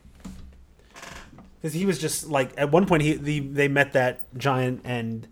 Because 1.61 1.73
he 1.73 1.85
was 1.85 1.97
just 1.99 2.27
like 2.27 2.51
at 2.57 2.71
one 2.71 2.85
point 2.85 3.01
he 3.01 3.13
the, 3.13 3.39
they 3.39 3.67
met 3.67 3.93
that 3.93 4.21
giant 4.37 4.81
and 4.83 5.27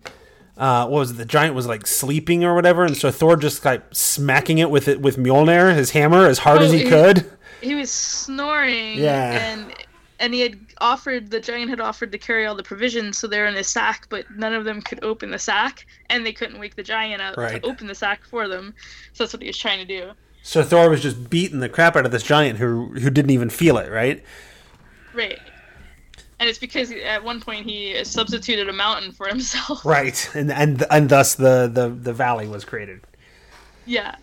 uh, 0.56 0.86
what 0.86 0.98
was 1.00 1.10
it? 1.10 1.14
The 1.14 1.24
giant 1.24 1.54
was 1.54 1.66
like 1.66 1.86
sleeping 1.86 2.44
or 2.44 2.54
whatever, 2.54 2.84
and 2.84 2.96
so 2.96 3.10
Thor 3.10 3.36
just 3.36 3.64
like 3.64 3.82
smacking 3.92 4.58
it 4.58 4.70
with 4.70 4.88
it 4.88 5.00
with 5.00 5.16
Mjolnir, 5.16 5.74
his 5.74 5.90
hammer, 5.90 6.26
as 6.26 6.38
hard 6.38 6.62
as 6.62 6.70
Oh, 6.70 6.72
he 6.74 6.84
he- 6.84 6.88
could. 6.88 7.30
He 7.60 7.74
was 7.74 7.90
snoring. 7.90 8.98
Yeah. 8.98 9.32
And 9.52 9.74
and 10.20 10.32
he 10.34 10.40
had 10.40 10.58
offered 10.80 11.30
the 11.30 11.40
giant 11.40 11.70
had 11.70 11.80
offered 11.80 12.12
to 12.12 12.18
carry 12.18 12.46
all 12.46 12.54
the 12.54 12.62
provisions, 12.62 13.18
so 13.18 13.26
they're 13.26 13.46
in 13.46 13.56
a 13.56 13.64
sack, 13.64 14.06
but 14.08 14.24
none 14.36 14.52
of 14.54 14.64
them 14.64 14.80
could 14.82 15.02
open 15.02 15.30
the 15.30 15.38
sack, 15.38 15.86
and 16.10 16.24
they 16.24 16.32
couldn't 16.32 16.58
wake 16.60 16.76
the 16.76 16.82
giant 16.82 17.20
up 17.20 17.36
Right. 17.36 17.62
to 17.62 17.68
open 17.68 17.86
the 17.86 17.94
sack 17.94 18.24
for 18.24 18.48
them. 18.48 18.74
So 19.12 19.24
that's 19.24 19.32
what 19.32 19.42
he 19.42 19.48
was 19.48 19.58
trying 19.58 19.78
to 19.78 19.84
do. 19.84 20.12
So 20.42 20.62
Thor 20.62 20.90
was 20.90 21.02
just 21.02 21.30
beating 21.30 21.60
the 21.60 21.68
crap 21.68 21.96
out 21.96 22.04
of 22.06 22.12
this 22.12 22.22
giant 22.22 22.58
who 22.58 22.88
who 22.94 23.10
didn't 23.10 23.30
even 23.30 23.48
feel 23.50 23.78
it, 23.78 23.90
right? 23.90 24.22
Right. 25.14 25.38
And 26.40 26.48
it's 26.48 26.58
because 26.58 26.90
at 26.92 27.24
one 27.24 27.40
point 27.40 27.64
he 27.64 28.04
substituted 28.04 28.68
a 28.68 28.72
mountain 28.72 29.12
for 29.12 29.26
himself. 29.28 29.84
Right, 29.84 30.28
and 30.34 30.52
and 30.52 30.84
and 30.90 31.08
thus 31.08 31.34
the 31.36 31.70
the 31.72 31.88
the 31.88 32.12
valley 32.12 32.46
was 32.46 32.64
created. 32.64 33.00
Yeah. 33.86 34.16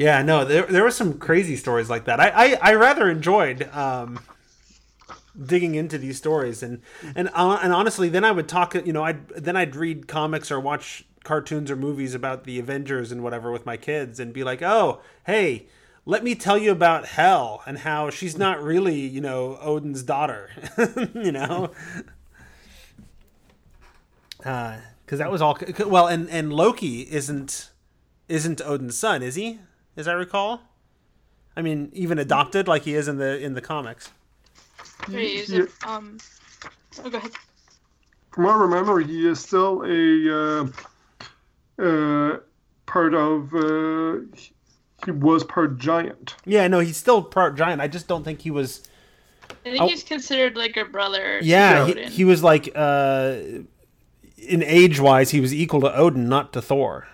Yeah, 0.00 0.22
no, 0.22 0.46
there 0.46 0.62
there 0.62 0.82
were 0.82 0.90
some 0.90 1.18
crazy 1.18 1.56
stories 1.56 1.90
like 1.90 2.06
that. 2.06 2.18
I 2.20 2.30
I, 2.30 2.70
I 2.70 2.74
rather 2.74 3.10
enjoyed 3.10 3.68
um, 3.74 4.18
digging 5.38 5.74
into 5.74 5.98
these 5.98 6.16
stories, 6.16 6.62
and 6.62 6.80
and 7.14 7.28
uh, 7.34 7.58
and 7.62 7.70
honestly, 7.74 8.08
then 8.08 8.24
I 8.24 8.30
would 8.30 8.48
talk. 8.48 8.74
You 8.74 8.94
know, 8.94 9.04
I 9.04 9.18
then 9.36 9.58
I'd 9.58 9.76
read 9.76 10.08
comics 10.08 10.50
or 10.50 10.58
watch 10.58 11.04
cartoons 11.22 11.70
or 11.70 11.76
movies 11.76 12.14
about 12.14 12.44
the 12.44 12.58
Avengers 12.58 13.12
and 13.12 13.22
whatever 13.22 13.52
with 13.52 13.66
my 13.66 13.76
kids, 13.76 14.18
and 14.18 14.32
be 14.32 14.42
like, 14.42 14.62
oh, 14.62 15.02
hey. 15.26 15.66
Let 16.06 16.24
me 16.24 16.34
tell 16.34 16.56
you 16.56 16.72
about 16.72 17.04
Hel 17.04 17.62
and 17.66 17.80
how 17.80 18.08
she's 18.08 18.36
not 18.38 18.60
really, 18.62 19.00
you 19.00 19.20
know, 19.20 19.58
Odin's 19.60 20.02
daughter. 20.02 20.48
you 21.14 21.30
know, 21.30 21.72
because 24.38 25.18
that 25.18 25.30
was 25.30 25.42
all. 25.42 25.58
Well, 25.86 26.06
and 26.06 26.28
and 26.30 26.54
Loki 26.54 27.02
isn't 27.02 27.70
isn't 28.30 28.62
Odin's 28.62 28.96
son, 28.96 29.22
is 29.22 29.34
he? 29.34 29.60
As 29.96 30.08
I 30.08 30.12
recall. 30.12 30.62
I 31.56 31.62
mean, 31.62 31.90
even 31.92 32.18
adopted 32.18 32.68
like 32.68 32.82
he 32.84 32.94
is 32.94 33.08
in 33.08 33.18
the 33.18 33.38
in 33.38 33.54
the 33.54 33.60
comics. 33.60 34.10
Right, 35.08 35.18
is 35.24 35.50
Yeah. 35.50 35.62
it, 35.64 35.70
um, 35.86 36.18
oh, 37.04 37.10
go 37.10 37.18
ahead. 37.18 37.32
From 38.32 38.44
what 38.44 38.54
I 38.54 38.58
remember, 38.58 39.00
he 39.00 39.28
is 39.28 39.40
still 39.40 39.82
a 39.84 40.68
uh, 41.80 41.84
uh, 41.84 42.38
part 42.86 43.14
of. 43.14 43.52
Uh, 43.54 44.20
he- 44.36 44.52
he 45.06 45.12
was 45.12 45.42
part 45.44 45.78
giant. 45.78 46.34
Yeah, 46.44 46.68
no, 46.68 46.80
he's 46.80 46.98
still 46.98 47.22
part 47.22 47.56
giant. 47.56 47.80
I 47.80 47.88
just 47.88 48.06
don't 48.06 48.22
think 48.22 48.42
he 48.42 48.50
was. 48.50 48.82
I 49.64 49.70
think 49.70 49.80
Oh. 49.80 49.88
he's 49.88 50.02
considered 50.04 50.56
like 50.58 50.76
a 50.76 50.84
brother. 50.84 51.40
to 51.40 51.44
Yeah, 51.46 51.86
he, 51.86 52.04
he 52.04 52.24
was 52.26 52.42
like 52.42 52.70
uh, 52.74 53.36
in 54.36 54.62
age 54.62 55.00
wise, 55.00 55.30
he 55.30 55.40
was 55.40 55.54
equal 55.54 55.80
to 55.80 55.96
Odin, 55.96 56.28
not 56.28 56.52
to 56.52 56.60
Thor. 56.60 57.08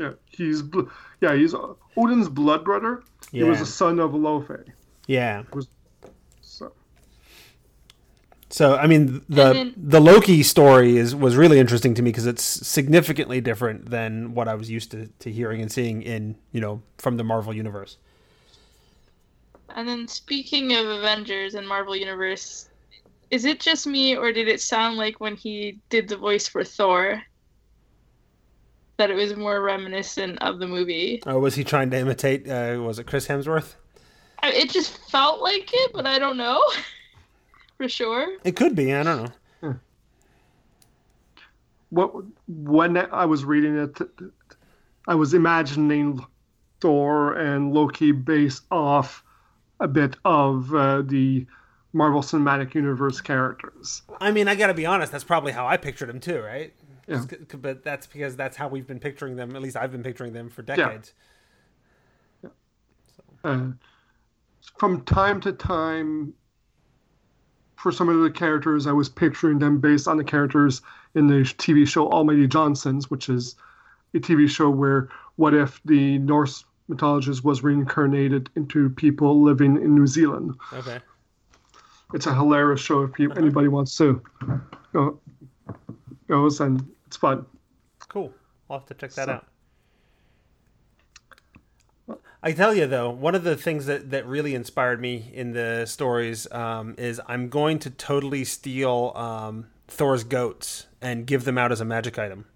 Yeah, 0.00 0.12
he's 0.30 0.62
yeah 1.20 1.34
he's 1.34 1.54
Odin's 1.94 2.28
blood 2.30 2.64
brother. 2.64 3.02
He 3.30 3.44
was 3.44 3.60
a 3.60 3.66
son 3.66 4.00
of 4.00 4.12
Laufey. 4.12 4.64
Yeah. 5.06 5.42
Was, 5.52 5.68
So 6.40 6.72
So 8.48 8.76
I 8.76 8.86
mean, 8.86 9.22
the 9.28 9.52
then- 9.52 9.74
the 9.76 10.00
Loki 10.00 10.42
story 10.42 10.96
is 10.96 11.14
was 11.14 11.36
really 11.36 11.58
interesting 11.58 11.92
to 11.94 12.02
me 12.02 12.10
because 12.10 12.26
it's 12.26 12.42
significantly 12.42 13.42
different 13.42 13.90
than 13.90 14.34
what 14.34 14.48
I 14.48 14.54
was 14.54 14.70
used 14.70 14.90
to, 14.92 15.08
to 15.18 15.30
hearing 15.30 15.60
and 15.60 15.70
seeing 15.70 16.02
in 16.02 16.36
you 16.52 16.62
know 16.62 16.80
from 16.96 17.18
the 17.18 17.24
Marvel 17.24 17.54
universe. 17.54 17.98
And 19.76 19.86
then 19.86 20.08
speaking 20.08 20.72
of 20.72 20.86
Avengers 20.86 21.54
and 21.54 21.68
Marvel 21.68 21.94
Universe, 21.94 22.70
is 23.30 23.44
it 23.44 23.60
just 23.60 23.86
me 23.86 24.16
or 24.16 24.32
did 24.32 24.48
it 24.48 24.60
sound 24.60 24.96
like 24.96 25.20
when 25.20 25.36
he 25.36 25.78
did 25.90 26.08
the 26.08 26.16
voice 26.16 26.48
for 26.48 26.64
Thor 26.64 27.22
that 29.00 29.10
it 29.10 29.14
was 29.14 29.34
more 29.34 29.62
reminiscent 29.62 30.38
of 30.42 30.58
the 30.58 30.66
movie? 30.66 31.22
Or 31.26 31.40
was 31.40 31.54
he 31.54 31.64
trying 31.64 31.90
to 31.90 31.96
imitate? 31.96 32.46
Uh, 32.46 32.78
was 32.82 32.98
it 32.98 33.06
Chris 33.06 33.26
Hemsworth? 33.26 33.74
It 34.42 34.68
just 34.68 34.98
felt 35.10 35.40
like 35.40 35.70
it, 35.72 35.92
but 35.94 36.06
I 36.06 36.18
don't 36.18 36.36
know 36.36 36.62
for 37.78 37.88
sure. 37.88 38.36
It 38.44 38.56
could 38.56 38.76
be. 38.76 38.92
I 38.92 39.02
don't 39.02 39.32
know. 39.62 39.76
what 41.88 42.12
when 42.46 42.98
I 42.98 43.24
was 43.24 43.42
reading 43.42 43.78
it, 43.78 43.98
I 45.08 45.14
was 45.14 45.32
imagining 45.32 46.24
Thor 46.82 47.32
and 47.32 47.72
Loki 47.72 48.12
based 48.12 48.64
off 48.70 49.24
a 49.80 49.88
bit 49.88 50.16
of 50.26 50.74
uh, 50.74 51.00
the 51.02 51.46
Marvel 51.94 52.20
Cinematic 52.20 52.74
Universe 52.74 53.22
characters. 53.22 54.02
I 54.20 54.30
mean, 54.30 54.46
I 54.46 54.56
got 54.56 54.66
to 54.66 54.74
be 54.74 54.84
honest. 54.84 55.10
That's 55.10 55.24
probably 55.24 55.52
how 55.52 55.66
I 55.66 55.78
pictured 55.78 56.10
him 56.10 56.20
too, 56.20 56.40
right? 56.40 56.74
Yeah. 57.10 57.24
But 57.56 57.82
that's 57.82 58.06
because 58.06 58.36
that's 58.36 58.56
how 58.56 58.68
we've 58.68 58.86
been 58.86 59.00
picturing 59.00 59.36
them. 59.36 59.56
At 59.56 59.62
least 59.62 59.76
I've 59.76 59.90
been 59.90 60.02
picturing 60.02 60.32
them 60.32 60.48
for 60.48 60.62
decades. 60.62 61.12
Uh, 63.42 63.68
from 64.78 65.02
time 65.04 65.40
to 65.40 65.52
time, 65.52 66.34
for 67.76 67.90
some 67.90 68.08
of 68.08 68.20
the 68.20 68.30
characters, 68.30 68.86
I 68.86 68.92
was 68.92 69.08
picturing 69.08 69.58
them 69.58 69.80
based 69.80 70.06
on 70.06 70.18
the 70.18 70.24
characters 70.24 70.82
in 71.14 71.26
the 71.26 71.40
TV 71.42 71.88
show 71.88 72.10
Almighty 72.10 72.46
Johnsons, 72.46 73.10
which 73.10 73.28
is 73.28 73.56
a 74.14 74.18
TV 74.18 74.48
show 74.48 74.70
where 74.70 75.08
what 75.36 75.54
if 75.54 75.80
the 75.84 76.18
Norse 76.18 76.64
mythologist 76.88 77.42
was 77.42 77.62
reincarnated 77.62 78.50
into 78.54 78.90
people 78.90 79.42
living 79.42 79.76
in 79.76 79.94
New 79.94 80.06
Zealand? 80.06 80.54
Okay. 80.72 81.00
It's 82.12 82.26
a 82.26 82.34
hilarious 82.34 82.80
show 82.80 83.02
if 83.02 83.12
people, 83.12 83.38
anybody 83.38 83.68
wants 83.68 83.96
to 83.96 84.22
go, 84.92 85.18
goes, 86.28 86.60
and 86.60 86.86
it's 87.10 87.16
fun. 87.16 87.44
Cool. 88.08 88.32
I'll 88.70 88.78
have 88.78 88.86
to 88.86 88.94
check 88.94 89.10
that 89.14 89.26
So- 89.26 89.32
out. 89.32 89.46
I 92.42 92.52
tell 92.52 92.72
you 92.72 92.86
though, 92.86 93.10
one 93.10 93.34
of 93.34 93.42
the 93.42 93.56
things 93.56 93.86
that, 93.86 94.10
that 94.12 94.24
really 94.26 94.54
inspired 94.54 95.00
me 95.00 95.28
in 95.34 95.52
the 95.52 95.86
stories 95.86 96.50
um, 96.52 96.94
is 96.96 97.20
I'm 97.26 97.48
going 97.48 97.80
to 97.80 97.90
totally 97.90 98.44
steal 98.44 99.12
um, 99.16 99.66
Thor's 99.88 100.22
goats 100.24 100.86
and 101.02 101.26
give 101.26 101.44
them 101.44 101.58
out 101.58 101.72
as 101.72 101.80
a 101.80 101.84
magic 101.84 102.16
item. 102.16 102.46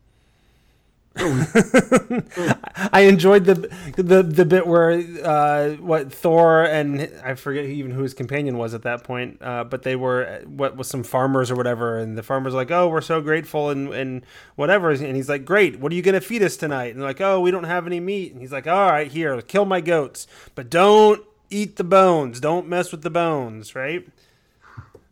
I 1.17 3.03
enjoyed 3.09 3.45
the 3.45 3.55
the 3.97 4.23
the 4.23 4.45
bit 4.45 4.67
where 4.67 4.91
uh, 5.25 5.71
what 5.75 6.13
Thor 6.13 6.65
and 6.65 7.09
I 7.23 7.35
forget 7.35 7.67
even 7.67 7.93
who 7.93 8.03
his 8.03 8.15
companion 8.15 8.59
was 8.59 8.75
at 8.75 8.83
that 8.83 9.05
point, 9.05 9.39
uh, 9.41 9.63
but 9.63 9.83
they 9.85 9.95
were 9.95 10.43
what 10.45 10.77
was 10.77 10.89
some 10.89 11.05
farmers 11.05 11.53
or 11.53 11.55
whatever, 11.55 11.99
and 11.99 12.19
the 12.19 12.25
farmers 12.25 12.53
like, 12.53 12.73
"Oh, 12.73 12.89
we're 12.89 13.01
so 13.01 13.21
grateful," 13.21 13.71
and 13.71 13.95
and 13.95 14.27
whatever, 14.57 14.91
and 14.91 15.15
he's 15.15 15.29
like, 15.29 15.45
"Great, 15.45 15.79
what 15.79 15.93
are 15.93 15.95
you 15.95 16.03
gonna 16.03 16.21
feed 16.21 16.43
us 16.43 16.57
tonight?" 16.57 16.93
And 16.93 17.01
they're 17.01 17.09
like, 17.09 17.21
"Oh, 17.21 17.41
we 17.41 17.53
don't 17.53 17.65
have 17.65 17.87
any 17.87 18.01
meat," 18.01 18.33
and 18.33 18.41
he's 18.41 18.53
like, 18.53 18.67
"All 18.67 18.91
right, 18.91 19.11
here, 19.11 19.41
kill 19.43 19.67
my 19.67 19.81
goats, 19.81 20.27
but 20.57 20.69
don't 20.69 21.23
eat 21.49 21.77
the 21.77 21.85
bones, 21.85 22.41
don't 22.41 22.69
mess 22.69 22.91
with 22.91 23.03
the 23.03 23.11
bones, 23.11 23.77
right?" 23.77 24.05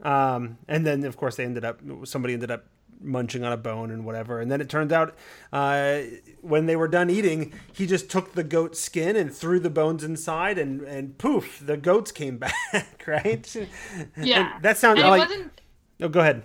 Um, 0.03 0.59
and 0.67 0.85
then 0.85 1.05
of 1.05 1.17
course 1.17 1.37
they 1.37 1.45
ended 1.45 1.65
up 1.65 1.81
somebody 2.05 2.35
ended 2.35 2.51
up 2.51 2.65
munching 3.03 3.45
on 3.45 3.53
a 3.53 3.57
bone 3.57 3.91
and 3.91 4.05
whatever. 4.05 4.41
And 4.41 4.51
then 4.51 4.61
it 4.61 4.69
turns 4.69 4.93
out 4.93 5.15
uh, 5.53 6.01
when 6.41 6.67
they 6.67 6.77
were 6.77 6.89
done 6.89 7.11
eating, 7.11 7.53
he 7.73 7.87
just 7.87 8.11
took 8.11 8.33
the 8.35 8.45
goat 8.45 8.77
skin 8.77 9.17
and 9.17 9.33
threw 9.33 9.59
the 9.61 9.71
bones 9.71 10.05
inside, 10.05 10.59
and 10.59 10.81
and 10.83 11.19
poof, 11.19 11.63
the 11.65 11.77
goats 11.77 12.13
came 12.13 12.39
back. 12.39 13.05
Right? 13.07 13.55
Yeah. 14.17 14.55
And 14.55 14.63
that 14.65 14.79
sounded 14.79 15.03
And 15.03 15.11
like. 15.11 15.29
wasn't 15.29 15.61
Oh, 16.01 16.09
go 16.09 16.21
ahead. 16.21 16.43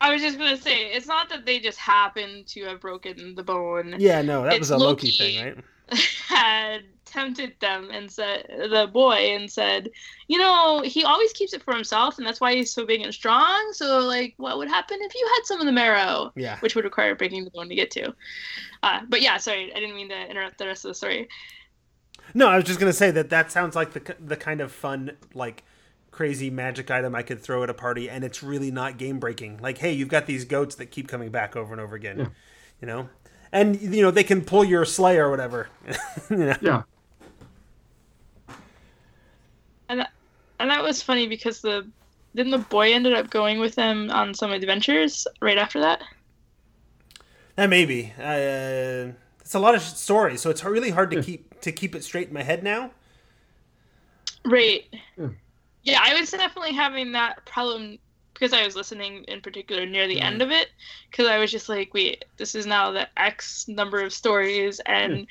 I 0.00 0.12
was 0.12 0.22
just 0.22 0.38
gonna 0.38 0.56
say 0.56 0.92
it's 0.92 1.06
not 1.06 1.28
that 1.30 1.46
they 1.46 1.58
just 1.60 1.78
happened 1.78 2.46
to 2.48 2.64
have 2.64 2.80
broken 2.80 3.34
the 3.34 3.42
bone. 3.42 3.96
Yeah, 3.98 4.22
no, 4.22 4.44
that 4.44 4.52
It's 4.54 4.60
was 4.60 4.70
a 4.70 4.76
Loki, 4.78 5.08
Loki. 5.08 5.10
thing, 5.10 5.44
right? 5.44 5.98
had 6.28 6.82
tempted 7.14 7.54
them 7.60 7.90
and 7.92 8.10
said 8.10 8.46
the 8.48 8.88
boy 8.92 9.14
and 9.14 9.50
said, 9.50 9.88
you 10.26 10.36
know, 10.36 10.82
he 10.84 11.04
always 11.04 11.32
keeps 11.32 11.52
it 11.52 11.62
for 11.62 11.72
himself 11.72 12.18
and 12.18 12.26
that's 12.26 12.40
why 12.40 12.54
he's 12.54 12.72
so 12.72 12.84
big 12.84 13.00
and 13.02 13.14
strong. 13.14 13.70
So 13.72 14.00
like 14.00 14.34
what 14.36 14.58
would 14.58 14.68
happen 14.68 14.98
if 15.00 15.14
you 15.14 15.30
had 15.34 15.44
some 15.44 15.60
of 15.60 15.66
the 15.66 15.72
marrow? 15.72 16.32
Yeah. 16.34 16.58
Which 16.58 16.74
would 16.74 16.84
require 16.84 17.14
breaking 17.14 17.44
the 17.44 17.50
bone 17.50 17.68
to 17.68 17.74
get 17.74 17.90
to. 17.92 18.14
Uh, 18.82 19.00
but 19.08 19.22
yeah, 19.22 19.36
sorry, 19.36 19.72
I 19.72 19.78
didn't 19.78 19.94
mean 19.94 20.08
to 20.08 20.30
interrupt 20.30 20.58
the 20.58 20.66
rest 20.66 20.84
of 20.84 20.90
the 20.90 20.94
story. 20.94 21.28
No, 22.34 22.48
I 22.48 22.56
was 22.56 22.64
just 22.64 22.80
gonna 22.80 22.92
say 22.92 23.10
that 23.12 23.30
that 23.30 23.52
sounds 23.52 23.76
like 23.76 23.92
the 23.92 24.16
the 24.18 24.36
kind 24.36 24.60
of 24.60 24.72
fun 24.72 25.12
like 25.34 25.62
crazy 26.10 26.48
magic 26.48 26.90
item 26.90 27.14
I 27.14 27.22
could 27.22 27.40
throw 27.40 27.62
at 27.62 27.70
a 27.70 27.74
party, 27.74 28.08
and 28.08 28.24
it's 28.24 28.42
really 28.42 28.70
not 28.70 28.98
game 28.98 29.18
breaking. 29.18 29.58
Like, 29.58 29.78
hey, 29.78 29.92
you've 29.92 30.08
got 30.08 30.26
these 30.26 30.44
goats 30.44 30.76
that 30.76 30.86
keep 30.86 31.06
coming 31.06 31.30
back 31.30 31.54
over 31.54 31.72
and 31.72 31.80
over 31.80 31.94
again, 31.94 32.30
you 32.80 32.86
know, 32.86 33.08
and 33.52 33.80
you 33.80 34.02
know 34.02 34.10
they 34.10 34.24
can 34.24 34.42
pull 34.42 34.64
your 34.64 34.84
sleigh 34.84 35.18
or 35.18 35.30
whatever. 35.30 35.68
you 36.30 36.36
know? 36.36 36.56
Yeah. 36.60 36.82
And 39.88 40.00
that, 40.00 40.12
and 40.58 40.70
that 40.70 40.82
was 40.82 41.02
funny 41.02 41.26
because 41.26 41.60
the 41.60 41.86
didn't 42.34 42.52
the 42.52 42.58
boy 42.58 42.92
ended 42.92 43.12
up 43.12 43.30
going 43.30 43.60
with 43.60 43.74
them 43.76 44.10
on 44.10 44.34
some 44.34 44.50
adventures 44.50 45.26
right 45.40 45.58
after 45.58 45.80
that? 45.80 46.02
That 47.56 47.70
maybe. 47.70 48.12
Uh, 48.18 49.12
it's 49.40 49.54
a 49.54 49.60
lot 49.60 49.74
of 49.74 49.82
stories, 49.82 50.40
so 50.40 50.50
it's 50.50 50.64
really 50.64 50.90
hard 50.90 51.10
to 51.12 51.18
hmm. 51.18 51.22
keep 51.22 51.60
to 51.60 51.72
keep 51.72 51.94
it 51.94 52.02
straight 52.02 52.28
in 52.28 52.34
my 52.34 52.42
head 52.42 52.62
now. 52.62 52.90
Right. 54.44 54.84
Yeah. 55.16 55.28
Yeah, 55.84 56.00
I 56.02 56.18
was 56.18 56.30
definitely 56.30 56.72
having 56.72 57.12
that 57.12 57.44
problem 57.44 57.98
because 58.32 58.54
I 58.54 58.64
was 58.64 58.74
listening 58.74 59.24
in 59.24 59.42
particular 59.42 59.84
near 59.84 60.08
the 60.08 60.20
end 60.20 60.36
hmm. 60.36 60.42
of 60.42 60.50
it 60.50 60.70
because 61.10 61.26
I 61.26 61.38
was 61.38 61.50
just 61.50 61.68
like, 61.68 61.94
wait, 61.94 62.24
this 62.36 62.54
is 62.54 62.66
now 62.66 62.90
the 62.90 63.08
X 63.16 63.68
number 63.68 64.00
of 64.00 64.12
stories 64.12 64.80
and 64.86 65.26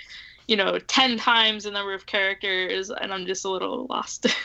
you 0.47 0.55
know, 0.55 0.79
10 0.79 1.17
times 1.17 1.63
the 1.63 1.71
number 1.71 1.93
of 1.93 2.05
characters 2.05 2.89
and 2.89 3.13
I'm 3.13 3.25
just 3.25 3.45
a 3.45 3.49
little 3.49 3.85
lost. 3.89 4.27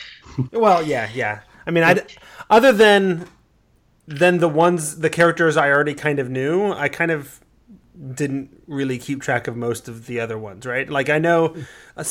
Well, 0.51 0.83
yeah, 0.83 1.09
yeah. 1.13 1.41
I 1.65 1.71
mean, 1.71 1.83
I 1.83 2.01
other 2.49 2.71
than 2.71 3.27
than 4.07 4.39
the 4.39 4.49
ones 4.49 4.99
the 4.99 5.09
characters 5.09 5.57
I 5.57 5.69
already 5.69 5.93
kind 5.93 6.19
of 6.19 6.29
knew, 6.29 6.71
I 6.71 6.89
kind 6.89 7.11
of 7.11 7.39
didn't 8.15 8.63
really 8.67 8.97
keep 8.97 9.21
track 9.21 9.47
of 9.47 9.57
most 9.57 9.87
of 9.87 10.05
the 10.07 10.19
other 10.19 10.37
ones, 10.37 10.65
right? 10.65 10.89
Like 10.89 11.09
I 11.09 11.19
know 11.19 11.55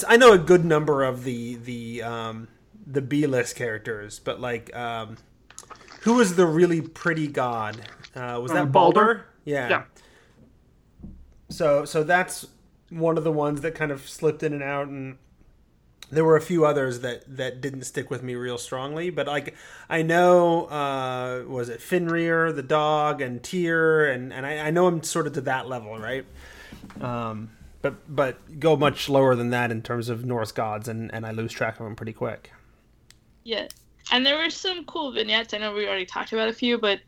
I 0.07 0.17
know 0.17 0.33
a 0.33 0.39
good 0.39 0.65
number 0.65 1.03
of 1.05 1.25
the 1.25 1.57
the 1.57 2.03
um 2.03 2.49
the 2.87 3.03
B 3.03 3.27
list 3.27 3.57
characters, 3.57 4.19
but 4.19 4.41
like 4.41 4.75
um 4.77 5.17
who 6.03 6.15
was 6.15 6.37
the 6.37 6.47
really 6.47 6.81
pretty 6.81 7.29
god? 7.29 7.83
Uh, 8.15 8.41
was 8.43 8.53
that 8.53 8.63
Uh, 8.63 8.67
Balder? 8.67 9.05
Balder? 9.05 9.27
Yeah. 9.45 9.69
Yeah. 9.69 9.83
So 11.51 11.85
so 11.85 12.03
that's 12.05 12.47
one 12.91 13.19
of 13.19 13.25
the 13.25 13.33
ones 13.33 13.61
that 13.61 13.75
kind 13.75 13.91
of 13.91 14.09
slipped 14.09 14.43
in 14.43 14.53
and 14.53 14.63
out 14.63 14.89
and 14.89 15.19
there 16.11 16.25
were 16.25 16.37
a 16.37 16.41
few 16.41 16.65
others 16.65 17.01
that 17.01 17.23
that 17.37 17.61
didn't 17.61 17.83
stick 17.83 18.11
with 18.11 18.23
me 18.23 18.35
real 18.35 18.57
strongly 18.59 19.11
but 19.11 19.27
like 19.27 19.55
i 19.91 20.01
know 20.03 20.67
uh 20.67 21.45
was 21.47 21.69
it 21.69 21.83
Fenrir 21.83 22.53
the 22.53 22.63
dog 22.63 23.21
and 23.21 23.43
tyr 23.43 24.07
and 24.07 24.33
and 24.33 24.47
I, 24.47 24.69
I 24.69 24.71
know 24.71 24.87
i'm 24.87 25.03
sort 25.03 25.27
of 25.27 25.35
to 25.35 25.41
that 25.43 25.69
level 25.69 25.99
right 25.99 26.25
um 27.01 27.51
but 27.83 27.95
but 28.15 28.59
go 28.59 28.77
much 28.77 29.09
lower 29.09 29.35
than 29.37 29.51
that 29.51 29.71
in 29.71 29.83
terms 29.83 30.09
of 30.09 30.25
norse 30.25 30.53
gods 30.53 30.89
and 30.89 31.13
and 31.13 31.27
i 31.27 31.31
lose 31.31 31.53
track 31.53 31.79
of 31.79 31.85
them 31.85 31.95
pretty 31.95 32.15
quick 32.15 32.53
Yeah. 33.45 33.69
And 34.13 34.25
there 34.25 34.37
were 34.39 34.51
some 34.51 34.85
cool 34.85 35.13
vignettes. 35.13 35.55
I 35.55 35.59
know 35.59 35.73
we 35.75 35.87
already 35.87 36.07
talked 36.07 36.33
about 36.33 36.49
a 36.49 36.53
few, 36.53 36.79
but 36.79 37.01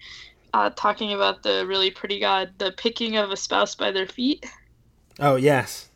uh, 0.55 0.71
talking 0.77 1.13
about 1.13 1.43
the 1.43 1.67
really 1.67 1.91
pretty 1.91 2.19
god, 2.19 2.53
the 2.59 2.73
picking 2.73 3.17
of 3.17 3.31
a 3.31 3.37
spouse 3.37 3.75
by 3.75 3.91
their 3.91 4.07
feet, 4.07 4.47
oh 5.21 5.37
yes 5.37 5.89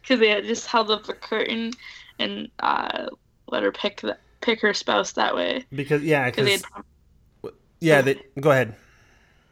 because 0.00 0.20
they 0.20 0.28
had 0.28 0.44
just 0.44 0.66
held 0.66 0.90
up 0.90 1.08
a 1.08 1.14
curtain 1.14 1.72
and 2.18 2.48
uh, 2.60 3.06
let 3.48 3.62
her 3.62 3.72
pick 3.72 4.00
the, 4.00 4.16
pick 4.40 4.60
her 4.60 4.72
spouse 4.72 5.12
that 5.12 5.34
way. 5.34 5.64
because 5.74 6.02
yeah 6.02 6.26
Because 6.30 6.44
they 6.46 6.56
because 6.56 6.72
had, 7.42 7.52
yeah 7.80 8.00
they, 8.02 8.22
go 8.40 8.50
ahead 8.52 8.74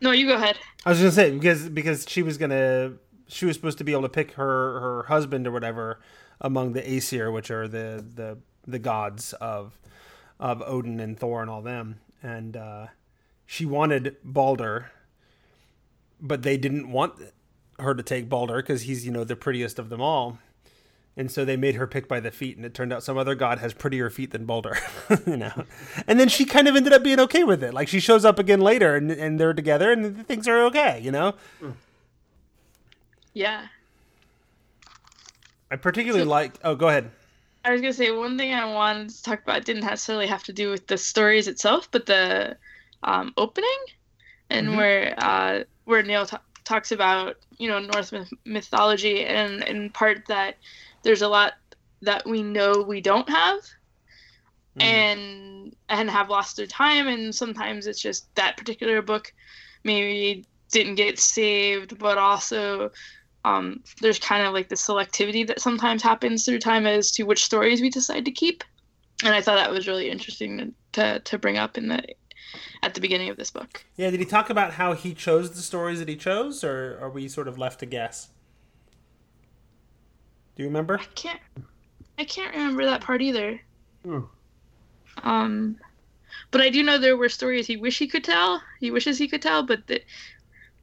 no, 0.04 0.11
you 0.11 0.26
go 0.26 0.35
ahead. 0.35 0.59
I 0.85 0.90
was 0.90 0.99
gonna 0.99 1.12
say 1.12 1.31
because 1.31 1.69
because 1.71 2.04
she 2.07 2.23
was 2.23 2.37
gonna 2.37 2.93
she 3.26 3.47
was 3.47 3.57
supposed 3.57 3.78
to 3.78 3.85
be 3.85 3.93
able 3.93 4.02
to 4.02 4.09
pick 4.11 4.33
her 4.33 4.81
her 4.81 5.02
husband 5.04 5.47
or 5.47 5.50
whatever 5.50 5.99
among 6.43 6.75
the 6.75 6.87
Aesir, 6.87 7.31
which 7.31 7.50
are 7.50 7.66
the 7.66 8.04
the 8.14 8.37
the 8.66 8.78
gods 8.78 9.33
of 9.35 9.78
of 10.38 10.62
Odin 10.66 11.00
and 11.00 11.19
Thor 11.19 11.40
and 11.40 11.50
all 11.50 11.62
them, 11.62 12.00
and 12.23 12.54
uh, 12.54 12.87
she 13.47 13.64
wanted 13.64 14.16
Balder, 14.23 14.90
but 16.21 16.43
they 16.43 16.59
didn't 16.59 16.93
want 16.93 17.14
her 17.78 17.95
to 17.95 18.02
take 18.02 18.28
Balder 18.28 18.57
because 18.57 18.83
he's 18.83 19.04
you 19.07 19.12
know 19.12 19.25
the 19.25 19.37
prettiest 19.37 19.78
of 19.78 19.88
them 19.88 20.00
all. 20.00 20.38
And 21.16 21.31
so 21.31 21.45
they 21.45 21.57
made 21.57 21.76
her 21.76 21.87
pick 21.87 22.09
by 22.09 22.19
the 22.19 22.33
feet, 22.33 22.57
and 22.57 22.66
it 22.66 22.75
turned 22.75 22.93
out 22.93 23.04
some 23.04 23.16
other 23.16 23.37
god 23.37 23.61
has 23.61 23.73
prettier 23.73 24.11
feet 24.11 24.33
than 24.33 24.47
Balder, 24.47 24.76
you 25.26 25.37
know. 25.37 25.64
And 26.09 26.19
then 26.19 26.28
she 26.28 26.45
kind 26.45 26.66
of 26.66 26.75
ended 26.75 26.93
up 26.93 27.04
being 27.04 27.21
okay 27.21 27.45
with 27.45 27.62
it. 27.62 27.73
Like 27.73 27.87
she 27.87 28.00
shows 28.00 28.25
up 28.25 28.40
again 28.40 28.61
later, 28.61 28.97
and, 28.97 29.11
and 29.12 29.38
they're 29.38 29.54
together, 29.54 29.93
and 29.93 30.26
things 30.26 30.49
are 30.49 30.64
okay, 30.66 30.99
you 31.00 31.12
know. 31.12 31.35
Yeah. 33.33 33.66
I 35.71 35.76
particularly 35.76 36.25
like. 36.25 36.54
Oh, 36.64 36.75
go 36.75 36.88
ahead. 36.88 37.11
I 37.64 37.71
was 37.71 37.81
gonna 37.81 37.93
say 37.93 38.11
one 38.11 38.37
thing 38.37 38.52
I 38.52 38.64
wanted 38.73 39.11
to 39.11 39.23
talk 39.23 39.43
about 39.43 39.64
didn't 39.64 39.85
necessarily 39.85 40.26
have 40.26 40.43
to 40.45 40.52
do 40.52 40.71
with 40.71 40.87
the 40.87 40.99
stories 40.99 41.49
itself, 41.49 41.88
but 41.90 42.07
the 42.07 42.57
um, 43.02 43.33
opening 43.37 43.69
and 44.50 44.69
Mhm. 44.69 44.76
where 44.76 45.14
uh, 45.16 45.64
where 45.85 46.02
Neil 46.02 46.26
ta 46.26 46.40
talks 46.64 46.92
about 46.92 47.37
you 47.59 47.68
know 47.68 47.78
Norse 47.78 48.12
myth- 48.12 48.33
mythology 48.44 49.25
and 49.25 49.62
in 49.64 49.90
part 49.90 50.26
that 50.28 50.56
there's 51.02 51.23
a 51.23 51.28
lot 51.28 51.54
that 52.02 52.26
we 52.26 52.42
know 52.42 52.83
we 52.83 53.00
don't 53.00 53.28
have 53.28 53.61
Mhm. 54.76 54.83
and 54.83 55.76
and 55.88 56.11
have 56.11 56.30
lost 56.30 56.56
their 56.56 56.66
time 56.66 57.06
and 57.06 57.35
sometimes 57.35 57.87
it's 57.87 58.00
just 58.00 58.35
that 58.35 58.56
particular 58.56 59.02
book 59.02 59.33
maybe 59.85 60.44
didn't 60.73 60.97
get 60.97 61.18
saved 61.18 61.99
but 61.99 62.18
also 62.18 62.90
um, 63.47 63.85
there's 64.00 64.18
kind 64.18 64.46
of 64.46 64.55
like 64.55 64.70
the 64.70 64.74
selectivity 64.74 65.46
that 65.46 65.61
sometimes 65.61 66.03
happens 66.03 66.44
through 66.44 66.59
time 66.59 66.87
as 66.87 67.11
to 67.12 67.24
which 67.24 67.44
stories 67.44 67.83
we 67.83 67.90
decide 67.90 68.24
to 68.24 68.31
keep 68.33 68.64
and 69.22 69.35
i 69.35 69.40
thought 69.40 69.57
that 69.57 69.70
was 69.70 69.87
really 69.87 70.11
interesting 70.11 70.59
to, 70.59 70.72
to, 70.92 71.20
to 71.20 71.38
bring 71.38 71.59
up 71.59 71.79
in 71.79 71.88
the 71.88 72.03
at 72.83 72.95
the 72.95 73.01
beginning 73.01 73.29
of 73.29 73.37
this 73.37 73.51
book 73.51 73.85
Yeah, 73.97 74.11
did 74.11 74.21
he 74.21 74.27
talk 74.27 74.51
about 74.51 74.75
how 74.75 74.93
he 74.95 75.14
chose 75.14 75.51
the 75.51 75.62
stories 75.62 75.99
that 75.99 76.09
he 76.09 76.17
chose, 76.17 76.62
or 76.64 76.99
are 77.01 77.11
we 77.11 77.29
sort 77.29 77.49
of 77.49 77.59
left 77.59 77.81
to 77.81 77.87
guess? 77.87 78.29
Do 80.57 80.62
you 80.62 80.69
remember? 80.69 80.99
i 80.99 81.05
can't 81.14 81.40
i 82.19 82.25
can't 82.25 82.55
remember 82.55 82.85
that 82.85 83.01
part 83.01 83.23
either 83.23 83.61
Oh. 84.07 84.29
Um, 85.23 85.77
but 86.51 86.61
I 86.61 86.69
do 86.69 86.83
know 86.83 86.99
there 86.99 87.17
were 87.17 87.29
stories 87.29 87.67
he 87.67 87.77
wish 87.77 87.99
he 87.99 88.07
could 88.07 88.25
tell. 88.25 88.62
He 88.81 88.90
wishes 88.90 89.17
he 89.19 89.29
could 89.29 89.43
tell, 89.43 89.62
but 89.62 89.87
that, 89.87 90.05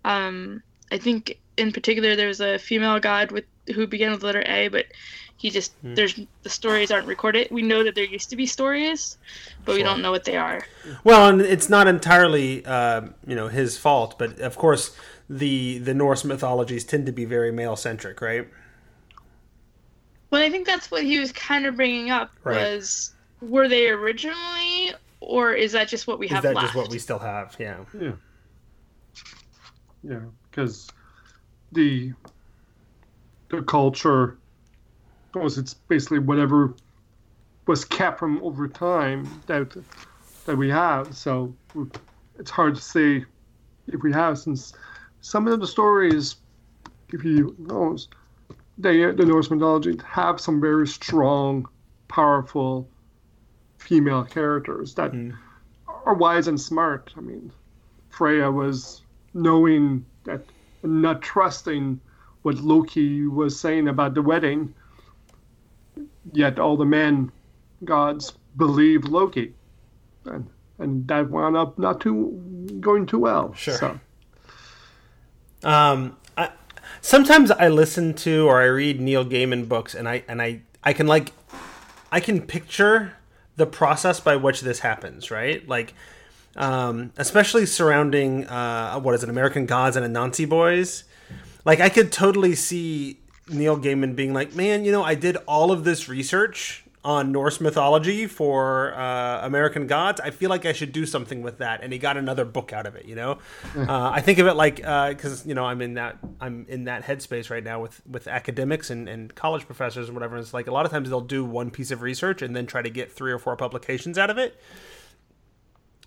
um, 0.06 0.64
I 0.92 0.98
think 0.98 1.40
in 1.58 1.72
particular 1.72 2.16
there 2.16 2.28
was 2.28 2.42
a 2.42 2.58
female 2.58 3.00
god 3.00 3.32
with 3.32 3.46
who 3.76 3.86
began 3.86 4.12
with 4.12 4.22
the 4.22 4.26
letter 4.26 4.44
A, 4.48 4.70
but 4.70 4.86
he 5.42 5.50
just 5.50 5.74
Hmm. 5.82 5.94
there's 5.96 6.20
the 6.44 6.50
stories 6.50 6.92
aren't 6.92 7.08
recorded. 7.08 7.48
We 7.52 7.62
know 7.64 7.84
that 7.84 7.96
there 7.96 8.06
used 8.06 8.30
to 8.32 8.36
be 8.36 8.46
stories, 8.46 9.18
but 9.66 9.76
we 9.76 9.84
don't 9.84 10.02
know 10.02 10.12
what 10.12 10.24
they 10.26 10.38
are. 10.38 10.68
Well, 11.04 11.30
and 11.30 11.42
it's 11.42 11.70
not 11.70 11.88
entirely, 11.88 12.66
uh, 12.66 13.02
you 13.26 13.36
know, 13.36 13.48
his 13.48 13.78
fault, 13.78 14.18
but 14.18 14.40
of 14.40 14.58
course, 14.58 14.96
the 15.30 15.78
the 15.80 15.94
Norse 15.94 16.24
mythologies 16.24 16.84
tend 16.86 17.06
to 17.06 17.12
be 17.12 17.26
very 17.26 17.52
male 17.52 17.76
centric, 17.76 18.22
right? 18.22 18.48
Well, 20.32 20.42
I 20.42 20.50
think 20.50 20.66
that's 20.66 20.90
what 20.92 21.04
he 21.04 21.20
was 21.20 21.32
kind 21.32 21.66
of 21.66 21.76
bringing 21.76 22.10
up 22.10 22.32
Right. 22.44 22.72
was 22.72 23.14
were 23.42 23.68
they 23.68 23.90
originally, 23.90 24.94
or 25.20 25.54
is 25.54 25.72
that 25.74 25.88
just 25.90 26.08
what 26.08 26.20
we 26.20 26.28
Is 26.28 26.32
have 26.32 26.44
that 26.44 26.56
left? 26.56 26.66
just 26.66 26.76
what 26.76 26.90
we 26.90 26.98
still 27.00 27.20
have? 27.20 27.56
Yeah. 27.60 27.86
Yeah. 28.00 28.14
Yeah, 30.04 30.26
because 30.50 30.88
the 31.72 32.14
the 33.50 33.62
culture 33.64 34.41
was 35.34 35.58
it's 35.58 35.74
basically 35.74 36.20
whatever 36.20 36.74
was 37.68 37.86
kept 37.86 38.20
from 38.20 38.42
over 38.44 38.68
time 38.68 39.42
that 39.48 39.76
that 40.46 40.56
we 40.56 40.70
have. 40.70 41.16
So 41.16 41.54
it's 42.40 42.52
hard 42.52 42.76
to 42.76 42.82
say 42.82 43.26
if 43.88 44.02
we 44.04 44.12
have 44.12 44.38
since 44.38 44.74
some 45.22 45.48
of 45.48 45.60
the 45.60 45.68
stories, 45.68 46.38
if 47.14 47.24
you 47.24 47.56
know, 47.60 47.98
they 48.78 49.12
the 49.12 49.26
Norse 49.26 49.50
mythology 49.50 49.98
have 50.06 50.42
some 50.42 50.60
very 50.60 50.88
strong, 50.88 51.68
powerful 52.08 52.90
female 53.80 54.24
characters 54.24 54.94
that 54.96 55.12
Mhm. 55.12 55.38
are 56.06 56.16
wise 56.16 56.48
and 56.48 56.60
smart. 56.60 57.14
I 57.18 57.22
mean, 57.22 57.52
Freya 58.10 58.52
was 58.52 59.02
knowing 59.34 60.06
that 60.26 60.42
and 60.84 61.02
not 61.02 61.22
trusting 61.22 62.00
what 62.42 62.58
Loki 62.58 63.28
was 63.28 63.60
saying 63.60 63.88
about 63.88 64.16
the 64.16 64.22
wedding. 64.22 64.74
Yet 66.34 66.60
all 66.60 66.78
the 66.78 66.86
men 66.86 67.32
gods 67.84 68.34
believe 68.58 69.06
Loki, 69.06 69.54
and 70.26 70.48
and 70.80 71.08
that 71.08 71.30
wound 71.30 71.56
up 71.56 71.78
not 71.78 72.02
too 72.02 72.78
going 72.80 73.06
too 73.06 73.20
well. 73.20 73.54
Sure. 73.54 73.74
So, 73.74 74.00
Um, 75.64 76.18
I, 76.38 76.50
sometimes 77.02 77.52
I 77.52 77.68
listen 77.68 78.14
to 78.16 78.48
or 78.48 78.62
I 78.62 78.66
read 78.66 79.00
Neil 79.00 79.26
Gaiman 79.26 79.68
books, 79.68 79.94
and 79.94 80.08
I 80.08 80.24
and 80.28 80.42
I 80.42 80.62
I 80.84 80.94
can 80.94 81.08
like 81.08 81.34
I 82.12 82.20
can 82.20 82.42
picture 82.42 83.14
the 83.56 83.66
process 83.66 84.20
by 84.20 84.36
which 84.36 84.62
this 84.62 84.80
happens, 84.80 85.30
right? 85.30 85.68
Like, 85.68 85.94
um, 86.56 87.12
especially 87.18 87.66
surrounding 87.66 88.48
uh, 88.48 89.00
what 89.00 89.14
is 89.14 89.24
it, 89.24 89.30
American 89.30 89.66
Gods 89.66 89.96
and 89.96 90.16
Anansi 90.16 90.48
Boys. 90.48 91.04
Like, 91.64 91.80
I 91.80 91.90
could 91.90 92.12
totally 92.12 92.56
see 92.56 93.21
Neil 93.50 93.78
Gaiman 93.78 94.16
being 94.16 94.34
like, 94.34 94.56
"Man, 94.56 94.86
you 94.86 94.92
know, 94.92 95.04
I 95.04 95.16
did 95.16 95.38
all 95.48 95.72
of 95.72 95.84
this 95.84 96.08
research 96.08 96.84
on 97.04 97.32
Norse 97.32 97.60
mythology 97.60 98.28
for 98.28 98.94
uh, 98.94 99.44
American 99.44 99.88
Gods. 99.88 100.22
I 100.22 100.30
feel 100.30 100.52
like 100.52 100.68
I 100.68 100.74
should 100.74 100.92
do 100.92 101.06
something 101.06 101.42
with 101.42 101.58
that." 101.58 101.84
And 101.84 101.92
he 101.92 102.00
got 102.00 102.18
another 102.18 102.46
book 102.46 102.74
out 102.74 102.86
of 102.86 102.96
it. 102.96 103.06
You 103.06 103.16
know, 103.16 103.40
uh, 103.76 104.12
I 104.14 104.22
think 104.22 104.40
of 104.40 104.48
it 104.48 104.54
like 104.54 104.78
because 104.78 105.46
you 105.46 105.54
know 105.54 105.66
I'm 105.66 105.82
in 105.82 105.96
that 105.96 106.18
I'm 106.40 106.66
in 106.70 106.86
that 106.86 107.04
headspace 107.04 107.50
right 107.50 107.64
now 107.64 107.82
with 107.82 108.02
with 108.08 108.28
academics 108.28 108.90
and, 108.90 109.10
and 109.10 109.34
college 109.34 109.66
professors 109.66 110.08
and 110.08 110.16
whatever. 110.16 110.38
It's 110.38 110.54
like 110.54 110.68
a 110.68 110.72
lot 110.72 110.86
of 110.86 110.92
times 110.92 111.10
they'll 111.10 111.22
do 111.22 111.44
one 111.44 111.72
piece 111.72 111.92
of 111.92 112.02
research 112.02 112.42
and 112.42 112.56
then 112.56 112.66
try 112.66 112.82
to 112.82 112.90
get 112.90 113.12
three 113.12 113.32
or 113.32 113.40
four 113.40 113.56
publications 113.56 114.18
out 114.18 114.30
of 114.30 114.38
it 114.38 114.60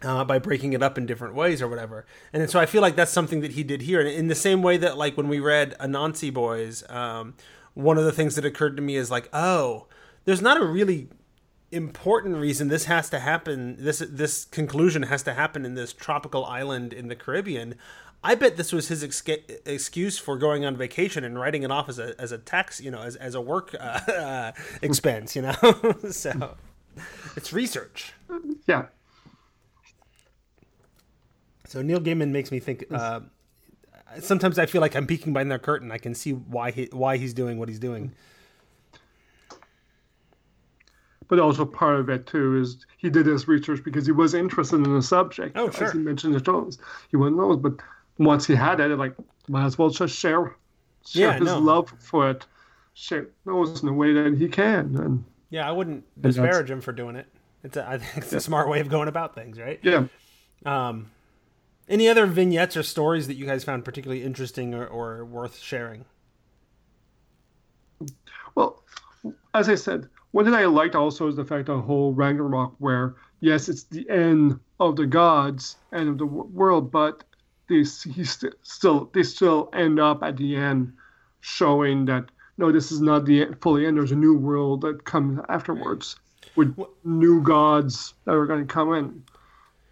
uh, 0.04 0.24
by 0.24 0.38
breaking 0.38 0.72
it 0.72 0.82
up 0.82 0.98
in 0.98 1.06
different 1.06 1.34
ways 1.34 1.62
or 1.62 1.68
whatever. 1.68 2.06
And 2.32 2.48
so 2.50 2.60
I 2.60 2.66
feel 2.66 2.82
like 2.82 2.96
that's 2.96 3.12
something 3.12 3.40
that 3.40 3.52
he 3.52 3.62
did 3.62 3.82
here. 3.82 4.00
And 4.00 4.08
in 4.08 4.28
the 4.28 4.34
same 4.34 4.62
way 4.62 4.76
that, 4.76 4.96
like, 4.96 5.16
when 5.16 5.28
we 5.28 5.40
read 5.40 5.74
Anansi 5.80 6.32
Boys, 6.32 6.88
um, 6.90 7.34
one 7.74 7.98
of 7.98 8.04
the 8.04 8.12
things 8.12 8.34
that 8.36 8.44
occurred 8.44 8.76
to 8.76 8.82
me 8.82 8.96
is 8.96 9.10
like, 9.10 9.28
oh, 9.32 9.86
there's 10.24 10.42
not 10.42 10.60
a 10.60 10.64
really 10.64 11.08
important 11.70 12.36
reason 12.36 12.68
this 12.68 12.84
has 12.84 13.10
to 13.10 13.18
happen. 13.18 13.76
This 13.78 13.98
this 13.98 14.44
conclusion 14.44 15.04
has 15.04 15.22
to 15.24 15.34
happen 15.34 15.64
in 15.64 15.74
this 15.74 15.92
tropical 15.92 16.44
island 16.44 16.92
in 16.92 17.08
the 17.08 17.16
Caribbean. 17.16 17.74
I 18.22 18.34
bet 18.34 18.56
this 18.56 18.72
was 18.72 18.88
his 18.88 19.02
excuse 19.02 20.18
for 20.18 20.38
going 20.38 20.64
on 20.64 20.76
vacation 20.76 21.24
and 21.24 21.38
writing 21.38 21.62
it 21.62 21.70
off 21.70 21.88
as 21.88 21.98
a 21.98 22.18
as 22.18 22.32
a 22.32 22.38
tax, 22.38 22.80
you 22.80 22.90
know, 22.90 23.02
as 23.02 23.16
as 23.16 23.34
a 23.34 23.40
work 23.40 23.74
uh, 23.78 24.00
uh, 24.10 24.52
expense, 24.80 25.36
you 25.36 25.42
know. 25.42 25.54
so 26.10 26.56
it's 27.36 27.52
research. 27.52 28.14
yeah, 28.66 28.86
So 31.66 31.82
Neil 31.82 32.00
Gaiman 32.00 32.30
makes 32.30 32.50
me 32.50 32.60
think. 32.60 32.84
Uh, 32.90 33.20
sometimes 34.20 34.58
I 34.58 34.66
feel 34.66 34.80
like 34.80 34.94
I'm 34.94 35.06
peeking 35.06 35.32
behind 35.32 35.50
their 35.50 35.58
curtain. 35.58 35.90
I 35.90 35.98
can 35.98 36.14
see 36.14 36.32
why 36.32 36.70
he 36.70 36.88
why 36.92 37.16
he's 37.16 37.34
doing 37.34 37.58
what 37.58 37.68
he's 37.68 37.78
doing. 37.78 38.12
But 41.26 41.38
also 41.38 41.64
part 41.64 41.98
of 42.00 42.10
it 42.10 42.26
too 42.26 42.58
is 42.60 42.84
he 42.98 43.08
did 43.08 43.26
his 43.26 43.48
research 43.48 43.82
because 43.82 44.04
he 44.04 44.12
was 44.12 44.34
interested 44.34 44.76
in 44.76 44.94
the 44.94 45.02
subject. 45.02 45.56
Oh, 45.56 45.70
sure. 45.70 45.86
As 45.86 45.92
he 45.92 45.98
mentioned 45.98 46.34
the 46.34 46.40
Jones, 46.40 46.78
he 47.10 47.16
wouldn't 47.16 47.38
know. 47.38 47.56
But 47.56 47.74
once 48.18 48.46
he 48.46 48.54
had 48.54 48.78
it, 48.80 48.96
like 48.98 49.14
might 49.48 49.64
as 49.64 49.78
well 49.78 49.88
just 49.88 50.14
share, 50.14 50.54
share 51.06 51.32
Yeah, 51.32 51.38
his 51.38 51.46
no. 51.48 51.58
love 51.58 51.92
for 51.98 52.30
it, 52.30 52.46
share 52.92 53.28
those 53.46 53.82
in 53.82 53.88
a 53.88 53.92
way 53.92 54.12
that 54.12 54.36
he 54.36 54.48
can. 54.48 54.96
And 54.96 55.24
Yeah, 55.50 55.66
I 55.68 55.72
wouldn't 55.72 56.04
disparage 56.20 56.70
him 56.70 56.80
for 56.82 56.92
doing 56.92 57.16
it. 57.16 57.26
It's 57.62 57.76
a, 57.78 57.88
I 57.88 57.96
think 57.98 58.18
it's 58.18 58.32
a 58.34 58.40
smart 58.40 58.68
way 58.68 58.80
of 58.80 58.90
going 58.90 59.08
about 59.08 59.34
things, 59.34 59.58
right? 59.58 59.80
yeah, 59.82 60.04
Um, 60.66 61.10
any 61.88 62.08
other 62.08 62.26
vignettes 62.26 62.76
or 62.76 62.82
stories 62.82 63.26
that 63.26 63.34
you 63.34 63.46
guys 63.46 63.64
found 63.64 63.84
particularly 63.84 64.22
interesting 64.22 64.74
or, 64.74 64.86
or 64.86 65.24
worth 65.24 65.58
sharing? 65.58 66.04
Well, 68.54 68.82
as 69.54 69.68
I 69.68 69.74
said, 69.74 70.08
one 70.32 70.44
thing 70.44 70.54
I 70.54 70.64
liked 70.66 70.94
also 70.94 71.28
is 71.28 71.36
the 71.36 71.44
fact 71.44 71.68
of 71.68 71.76
the 71.76 71.82
whole 71.82 72.12
Ragnarok, 72.12 72.74
where 72.78 73.14
yes, 73.40 73.68
it's 73.68 73.84
the 73.84 74.08
end 74.08 74.58
of 74.80 74.96
the 74.96 75.06
gods, 75.06 75.76
end 75.92 76.08
of 76.08 76.18
the 76.18 76.26
w- 76.26 76.50
world, 76.52 76.90
but 76.90 77.24
they 77.68 77.76
he 77.76 78.24
st- 78.24 78.54
still 78.62 79.10
they 79.14 79.22
still 79.22 79.70
end 79.72 80.00
up 80.00 80.22
at 80.22 80.36
the 80.36 80.56
end, 80.56 80.92
showing 81.40 82.04
that 82.06 82.30
no, 82.56 82.70
this 82.70 82.92
is 82.92 83.00
not 83.00 83.24
the 83.24 83.46
fully 83.60 83.86
end. 83.86 83.96
There's 83.96 84.12
a 84.12 84.16
new 84.16 84.36
world 84.36 84.82
that 84.82 85.04
comes 85.04 85.40
afterwards 85.48 86.16
with 86.56 86.76
new 87.04 87.42
gods 87.42 88.14
that 88.24 88.32
are 88.32 88.46
going 88.46 88.66
to 88.66 88.72
come 88.72 88.94
in. 88.94 89.22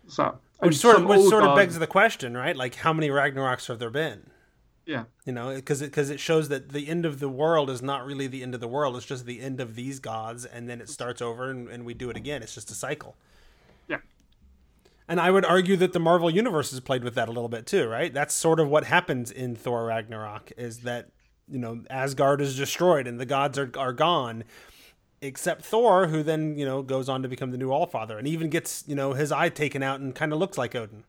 So, 0.06 0.38
Which 0.62 0.76
sort 0.76 0.96
of 0.96 1.04
which 1.06 1.22
sort 1.22 1.44
of 1.44 1.56
begs 1.56 1.78
the 1.78 1.86
question, 1.86 2.36
right? 2.36 2.56
Like, 2.56 2.76
how 2.76 2.92
many 2.92 3.08
Ragnaroks 3.08 3.68
have 3.68 3.78
there 3.78 3.90
been? 3.90 4.30
yeah. 4.86 5.04
You 5.24 5.32
know, 5.32 5.54
because 5.54 5.82
it, 5.82 5.92
cause 5.92 6.10
it 6.10 6.18
shows 6.20 6.48
that 6.48 6.70
the 6.70 6.88
end 6.88 7.06
of 7.06 7.20
the 7.20 7.28
world 7.28 7.70
is 7.70 7.82
not 7.82 8.04
really 8.04 8.26
the 8.26 8.42
end 8.42 8.54
of 8.54 8.60
the 8.60 8.68
world. 8.68 8.96
It's 8.96 9.06
just 9.06 9.26
the 9.26 9.40
end 9.40 9.60
of 9.60 9.74
these 9.74 10.00
gods, 10.00 10.44
and 10.44 10.68
then 10.68 10.80
it 10.80 10.88
starts 10.88 11.22
over, 11.22 11.50
and, 11.50 11.68
and 11.68 11.84
we 11.84 11.94
do 11.94 12.10
it 12.10 12.16
again. 12.16 12.42
It's 12.42 12.54
just 12.54 12.70
a 12.70 12.74
cycle. 12.74 13.16
Yeah. 13.88 13.98
And 15.08 15.20
I 15.20 15.30
would 15.30 15.44
argue 15.44 15.76
that 15.76 15.92
the 15.92 16.00
Marvel 16.00 16.30
universe 16.30 16.70
has 16.70 16.80
played 16.80 17.04
with 17.04 17.14
that 17.14 17.28
a 17.28 17.32
little 17.32 17.48
bit 17.48 17.66
too, 17.66 17.86
right? 17.86 18.12
That's 18.12 18.34
sort 18.34 18.58
of 18.58 18.68
what 18.68 18.84
happens 18.84 19.30
in 19.30 19.54
Thor 19.54 19.86
Ragnarok 19.86 20.52
is 20.56 20.80
that, 20.80 21.10
you 21.48 21.58
know, 21.58 21.82
Asgard 21.90 22.40
is 22.40 22.56
destroyed 22.56 23.06
and 23.06 23.20
the 23.20 23.26
gods 23.26 23.58
are, 23.58 23.70
are 23.76 23.92
gone, 23.92 24.44
except 25.22 25.64
Thor, 25.64 26.08
who 26.08 26.22
then, 26.22 26.58
you 26.58 26.66
know, 26.66 26.82
goes 26.82 27.08
on 27.08 27.22
to 27.22 27.28
become 27.28 27.52
the 27.52 27.56
new 27.56 27.68
Allfather 27.68 28.18
and 28.18 28.28
even 28.28 28.50
gets, 28.50 28.84
you 28.86 28.94
know, 28.94 29.14
his 29.14 29.32
eye 29.32 29.48
taken 29.48 29.82
out 29.82 30.00
and 30.00 30.14
kind 30.14 30.32
of 30.32 30.38
looks 30.38 30.58
like 30.58 30.74
Odin. 30.74 31.04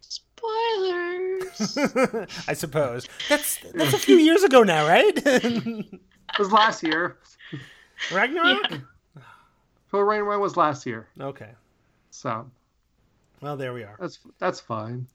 Spoilers. 0.00 1.78
I 2.48 2.52
suppose. 2.52 3.08
That's 3.28 3.58
that's 3.74 3.94
a 3.94 3.98
few 3.98 4.16
years 4.16 4.42
ago 4.44 4.62
now, 4.62 4.86
right? 4.86 5.12
It 5.16 6.38
was 6.38 6.52
last 6.52 6.82
year. 6.82 7.18
Ragnarok? 8.12 8.80
Phil 9.90 10.02
Ragnarok 10.02 10.40
was 10.40 10.56
last 10.56 10.86
year. 10.86 11.08
Okay. 11.20 11.50
So 12.10 12.48
Well, 13.40 13.56
there 13.56 13.72
we 13.72 13.82
are. 13.84 13.96
that's 13.98 14.18
that's 14.38 14.60
fine. 14.60 15.06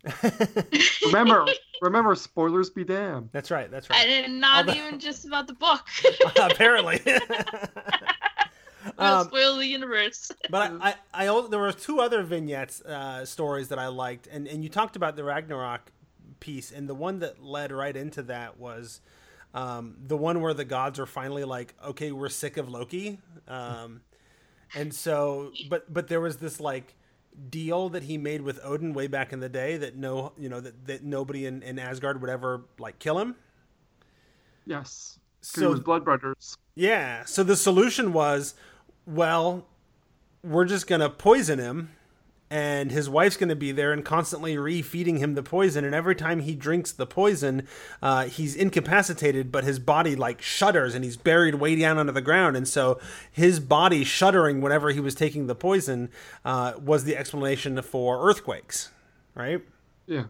remember, 1.06 1.46
remember, 1.82 2.16
spoilers 2.16 2.70
be 2.72 2.84
damned. 2.84 3.30
That's 3.32 3.52
right. 3.52 3.70
That's 3.70 3.88
and 3.88 3.96
right. 3.98 4.08
then 4.08 4.40
not 4.40 4.68
Although- 4.68 4.80
even 4.80 5.00
just 5.00 5.26
about 5.26 5.48
the 5.48 5.54
book. 5.54 5.82
Apparently. 6.42 7.02
We'll 9.00 9.08
Um, 9.08 9.28
spoil 9.28 9.58
the 9.58 9.66
universe. 9.66 10.32
But 10.50 10.74
I, 10.80 10.94
I, 11.12 11.26
I 11.28 11.48
there 11.50 11.60
were 11.60 11.72
two 11.72 12.00
other 12.02 12.22
vignettes 12.22 12.82
uh, 12.82 13.26
stories 13.26 13.70
that 13.70 13.80
I 13.80 13.88
liked, 13.88 14.28
and 14.28 14.48
and 14.48 14.64
you 14.64 14.70
talked 14.70 14.96
about 14.96 15.16
the 15.16 15.24
Ragnarok 15.24 15.92
piece, 16.40 16.72
and 16.72 16.88
the 16.88 16.94
one 16.94 17.18
that 17.20 17.44
led 17.44 17.72
right 17.72 17.96
into 17.98 18.22
that 18.24 18.60
was 18.60 19.02
um, 19.56 19.96
the 20.06 20.16
one 20.16 20.40
where 20.40 20.54
the 20.54 20.66
gods 20.66 21.00
are 21.00 21.08
finally 21.08 21.44
like, 21.46 21.74
okay, 21.84 22.12
we're 22.12 22.30
sick 22.30 22.58
of 22.58 22.70
Loki, 22.70 23.18
um, 23.48 24.02
and 24.76 24.94
so, 24.94 25.52
but 25.68 25.92
but 25.92 26.08
there 26.08 26.22
was 26.22 26.38
this 26.38 26.60
like 26.60 26.94
deal 27.50 27.90
that 27.90 28.04
he 28.04 28.18
made 28.18 28.42
with 28.42 28.60
Odin 28.64 28.94
way 28.94 29.08
back 29.08 29.34
in 29.34 29.40
the 29.40 29.50
day 29.50 29.78
that 29.78 29.96
no, 29.96 30.34
you 30.38 30.50
know, 30.50 30.60
that 30.60 30.86
that 30.88 31.04
nobody 31.04 31.46
in, 31.46 31.62
in 31.64 31.80
Asgard 31.80 32.22
would 32.22 32.30
ever 32.30 32.66
like 32.80 33.00
kill 33.00 33.20
him. 33.20 33.36
Yes. 34.66 35.20
So- 35.42 35.70
was 35.70 35.80
Blood 35.80 36.04
Brothers. 36.04 36.58
Yeah. 36.76 37.26
So 37.26 37.44
the 37.44 37.56
solution 37.56 38.12
was, 38.14 38.56
well, 39.06 39.66
we're 40.44 40.66
just 40.66 40.88
gonna 40.88 41.10
poison 41.10 41.60
him, 41.60 41.95
and 42.56 42.90
his 42.90 43.10
wife's 43.10 43.36
gonna 43.36 43.54
be 43.54 43.74
there 43.74 43.92
and 43.92 44.06
constantly 44.06 44.56
refeeding 44.56 45.18
him 45.18 45.34
the 45.34 45.44
poison. 45.44 45.84
And 45.84 45.94
every 45.94 46.16
time 46.16 46.40
he 46.40 46.56
drinks 46.56 46.90
the 46.94 47.06
poison, 47.06 47.68
uh, 48.02 48.28
he's 48.28 48.56
incapacitated, 48.56 49.52
but 49.52 49.66
his 49.66 49.78
body 49.78 50.16
like 50.16 50.42
shudders, 50.42 50.96
and 50.96 51.04
he's 51.04 51.18
buried 51.18 51.56
way 51.56 51.76
down 51.76 51.98
under 51.98 52.14
the 52.14 52.22
ground. 52.22 52.56
And 52.56 52.66
so 52.66 52.98
his 53.30 53.60
body 53.60 54.06
shuddering 54.06 54.62
whenever 54.62 54.92
he 54.92 55.02
was 55.02 55.16
taking 55.16 55.48
the 55.48 55.54
poison 55.54 56.10
uh, 56.46 56.76
was 56.82 57.04
the 57.04 57.18
explanation 57.18 57.82
for 57.82 58.26
earthquakes, 58.26 58.90
right? 59.36 59.62
Yeah. 60.08 60.28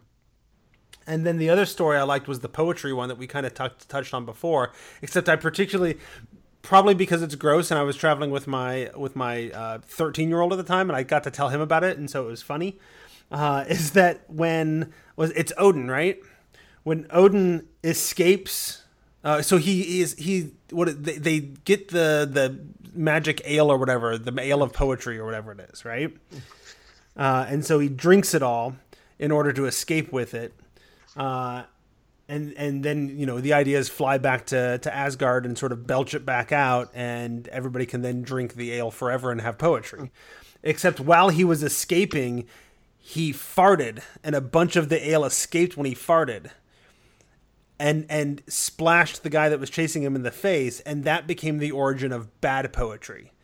And 1.06 1.24
then 1.24 1.38
the 1.38 1.48
other 1.48 1.64
story 1.64 1.96
I 1.96 2.02
liked 2.02 2.26
was 2.26 2.40
the 2.40 2.48
poetry 2.48 2.92
one 2.92 3.08
that 3.08 3.18
we 3.18 3.28
kind 3.28 3.46
of 3.46 3.54
touched 3.54 3.88
touched 3.88 4.12
on 4.12 4.24
before. 4.26 4.72
Except 5.00 5.28
I 5.28 5.36
particularly, 5.36 5.98
probably 6.66 6.94
because 6.94 7.22
it's 7.22 7.36
gross, 7.36 7.70
and 7.70 7.78
I 7.78 7.82
was 7.84 7.96
traveling 7.96 8.30
with 8.30 8.46
my 8.46 8.90
with 8.96 9.16
my 9.16 9.78
thirteen 9.86 10.28
year 10.28 10.40
old 10.40 10.52
at 10.52 10.56
the 10.56 10.64
time, 10.64 10.90
and 10.90 10.96
I 10.96 11.02
got 11.02 11.22
to 11.24 11.30
tell 11.30 11.48
him 11.48 11.60
about 11.60 11.84
it, 11.84 11.96
and 11.96 12.10
so 12.10 12.24
it 12.24 12.30
was 12.30 12.42
funny. 12.42 12.78
Uh, 13.30 13.64
is 13.68 13.92
that 13.92 14.28
when 14.28 14.92
was 15.16 15.30
it's 15.30 15.52
Odin 15.56 15.90
right? 15.90 16.18
When 16.82 17.06
Odin 17.10 17.66
escapes, 17.82 18.84
uh, 19.24 19.42
so 19.42 19.56
he 19.56 20.00
is 20.00 20.14
he 20.14 20.52
what 20.70 21.02
they, 21.02 21.18
they 21.18 21.40
get 21.40 21.88
the 21.88 22.28
the 22.30 22.58
magic 22.94 23.40
ale 23.44 23.70
or 23.70 23.78
whatever, 23.78 24.18
the 24.18 24.38
ale 24.40 24.62
of 24.62 24.72
poetry 24.72 25.18
or 25.18 25.24
whatever 25.24 25.52
it 25.52 25.60
is, 25.72 25.84
right? 25.84 26.16
Uh, 27.16 27.46
and 27.48 27.64
so 27.64 27.78
he 27.78 27.88
drinks 27.88 28.34
it 28.34 28.42
all 28.42 28.76
in 29.18 29.30
order 29.30 29.52
to 29.52 29.66
escape 29.66 30.12
with 30.12 30.34
it. 30.34 30.54
And 32.28 32.54
and 32.54 32.84
then 32.84 33.16
you 33.18 33.24
know 33.24 33.40
the 33.40 33.52
idea 33.52 33.78
is 33.78 33.88
fly 33.88 34.18
back 34.18 34.46
to, 34.46 34.78
to 34.78 34.94
Asgard 34.94 35.46
and 35.46 35.56
sort 35.56 35.72
of 35.72 35.86
belch 35.86 36.14
it 36.14 36.26
back 36.26 36.50
out, 36.50 36.90
and 36.94 37.46
everybody 37.48 37.86
can 37.86 38.02
then 38.02 38.22
drink 38.22 38.54
the 38.54 38.72
ale 38.72 38.90
forever 38.90 39.30
and 39.30 39.40
have 39.40 39.58
poetry. 39.58 40.10
Except 40.62 40.98
while 40.98 41.28
he 41.28 41.44
was 41.44 41.62
escaping, 41.62 42.46
he 42.98 43.32
farted, 43.32 44.02
and 44.24 44.34
a 44.34 44.40
bunch 44.40 44.74
of 44.74 44.88
the 44.88 45.08
ale 45.08 45.24
escaped 45.24 45.76
when 45.76 45.86
he 45.86 45.94
farted, 45.94 46.50
and 47.78 48.04
and 48.08 48.42
splashed 48.48 49.22
the 49.22 49.30
guy 49.30 49.48
that 49.48 49.60
was 49.60 49.70
chasing 49.70 50.02
him 50.02 50.16
in 50.16 50.24
the 50.24 50.32
face, 50.32 50.80
and 50.80 51.04
that 51.04 51.28
became 51.28 51.58
the 51.58 51.70
origin 51.70 52.10
of 52.10 52.40
bad 52.40 52.72
poetry. 52.72 53.32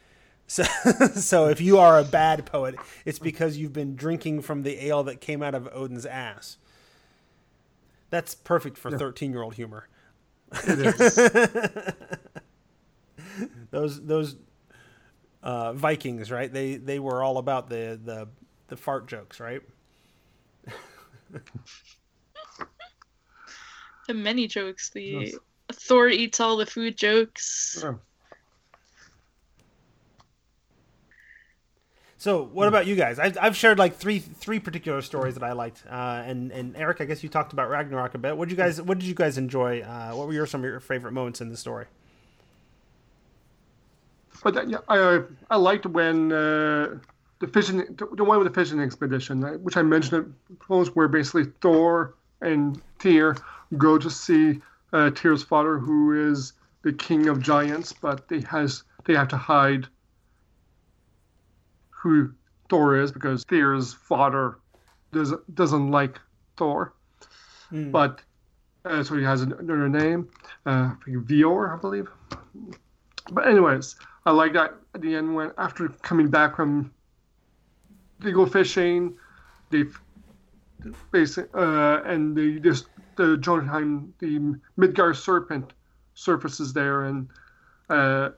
So, 0.48 0.64
so 1.14 1.48
if 1.48 1.62
you 1.62 1.78
are 1.78 1.98
a 1.98 2.04
bad 2.04 2.44
poet, 2.44 2.74
it's 3.06 3.18
because 3.18 3.56
you've 3.56 3.72
been 3.72 3.96
drinking 3.96 4.42
from 4.42 4.64
the 4.64 4.84
ale 4.86 5.02
that 5.04 5.22
came 5.22 5.42
out 5.42 5.54
of 5.54 5.66
Odin's 5.72 6.04
ass. 6.04 6.58
That's 8.12 8.34
perfect 8.34 8.76
for 8.76 8.90
thirteen-year-old 8.90 9.54
humor. 9.54 9.88
It 10.68 11.00
is. 11.00 11.16
Those 13.70 14.04
those 14.04 14.36
uh, 15.42 15.72
Vikings, 15.72 16.30
right? 16.30 16.52
They 16.52 16.76
they 16.76 16.98
were 16.98 17.22
all 17.22 17.38
about 17.38 17.70
the 17.70 17.98
the 18.04 18.28
the 18.68 18.76
fart 18.76 19.08
jokes, 19.08 19.40
right? 19.40 19.62
The 24.08 24.14
many 24.14 24.46
jokes. 24.46 24.90
The 24.90 25.02
Yes. 25.02 25.34
Thor 25.72 26.08
eats 26.08 26.40
all 26.40 26.58
the 26.58 26.66
food 26.66 26.98
jokes. 26.98 27.78
Yeah. 27.82 27.94
So, 32.22 32.44
what 32.52 32.68
about 32.68 32.86
you 32.86 32.94
guys? 32.94 33.18
I've, 33.18 33.36
I've 33.42 33.56
shared 33.56 33.80
like 33.80 33.96
three 33.96 34.20
three 34.20 34.60
particular 34.60 35.02
stories 35.02 35.34
that 35.34 35.42
I 35.42 35.54
liked, 35.54 35.82
uh, 35.90 36.22
and 36.24 36.52
and 36.52 36.76
Eric, 36.76 37.00
I 37.00 37.04
guess 37.04 37.24
you 37.24 37.28
talked 37.28 37.52
about 37.52 37.68
Ragnarok 37.68 38.14
a 38.14 38.18
bit. 38.18 38.36
What 38.36 38.48
did 38.48 38.56
you 38.56 38.62
guys 38.62 38.80
What 38.80 39.00
did 39.00 39.08
you 39.08 39.14
guys 39.16 39.38
enjoy? 39.38 39.80
Uh, 39.80 40.12
what 40.12 40.28
were 40.28 40.32
your 40.32 40.46
some 40.46 40.60
of 40.60 40.70
your 40.70 40.78
favorite 40.78 41.10
moments 41.10 41.40
in 41.40 41.48
the 41.48 41.56
story? 41.56 41.86
But 44.44 44.56
uh, 44.56 44.62
yeah, 44.68 44.78
I 44.88 45.22
I 45.50 45.56
liked 45.56 45.84
when 45.84 46.30
uh, 46.30 46.98
the 47.40 47.48
fishing 47.48 47.78
the, 47.78 48.06
the 48.12 48.22
one 48.22 48.38
with 48.38 48.46
the 48.46 48.54
fishing 48.54 48.78
expedition, 48.78 49.42
uh, 49.42 49.54
which 49.54 49.76
I 49.76 49.82
mentioned, 49.82 50.32
it 50.48 50.68
was 50.68 50.94
where 50.94 51.08
basically 51.08 51.46
Thor 51.60 52.14
and 52.40 52.80
Tyr 53.00 53.36
go 53.76 53.98
to 53.98 54.08
see 54.08 54.62
uh, 54.92 55.10
Tyr's 55.10 55.42
father, 55.42 55.76
who 55.76 56.30
is 56.30 56.52
the 56.82 56.92
king 56.92 57.26
of 57.26 57.42
giants, 57.42 57.92
but 57.92 58.28
they 58.28 58.42
has 58.42 58.84
they 59.06 59.16
have 59.16 59.26
to 59.26 59.36
hide 59.36 59.88
who 62.02 62.32
Thor 62.68 62.96
is 63.00 63.12
because 63.12 63.44
Tyr's 63.44 63.92
father 63.94 64.58
doesn't 65.12 65.54
doesn't 65.54 65.90
like 65.90 66.18
Thor, 66.56 66.94
but 67.92 68.20
uh, 68.84 69.02
so 69.02 69.16
he 69.16 69.24
has 69.24 69.42
another 69.42 69.88
name, 69.88 70.28
uh, 70.66 70.92
Vior, 71.06 71.76
I 71.76 71.80
believe. 71.80 72.08
But 73.30 73.46
anyways, 73.46 73.96
I 74.26 74.32
like 74.32 74.52
that 74.54 74.74
at 74.94 75.00
the 75.00 75.14
end 75.14 75.34
when 75.34 75.52
after 75.58 75.88
coming 76.02 76.28
back 76.28 76.56
from 76.56 76.92
they 78.20 78.32
go 78.32 78.46
fishing, 78.46 79.16
they 79.70 79.84
basic 81.12 81.48
uh, 81.54 82.02
and 82.04 82.36
the 82.36 82.58
just 82.60 82.86
the 83.16 83.36
Jotunheim 83.36 84.12
the 84.18 84.56
Midgard 84.76 85.16
serpent 85.16 85.72
surfaces 86.14 86.72
there 86.72 87.04
and 87.04 87.28
uh, 87.88 88.30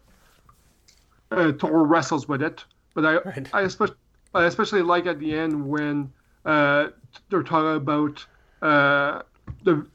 uh, 1.30 1.52
Thor 1.52 1.86
wrestles 1.86 2.28
with 2.28 2.42
it. 2.42 2.64
But 2.94 3.06
I 3.06 3.18
Right. 3.24 3.50
I 3.52 3.60
especially 3.62 3.96
I 4.34 4.44
especially 4.44 4.82
like 4.82 5.06
at 5.06 5.18
the 5.18 5.34
end 5.34 5.66
when 5.66 6.12
uh, 6.44 6.88
they're 7.30 7.42
talking 7.42 7.76
about 7.76 8.26
uh, 8.62 9.22
the 9.62 9.86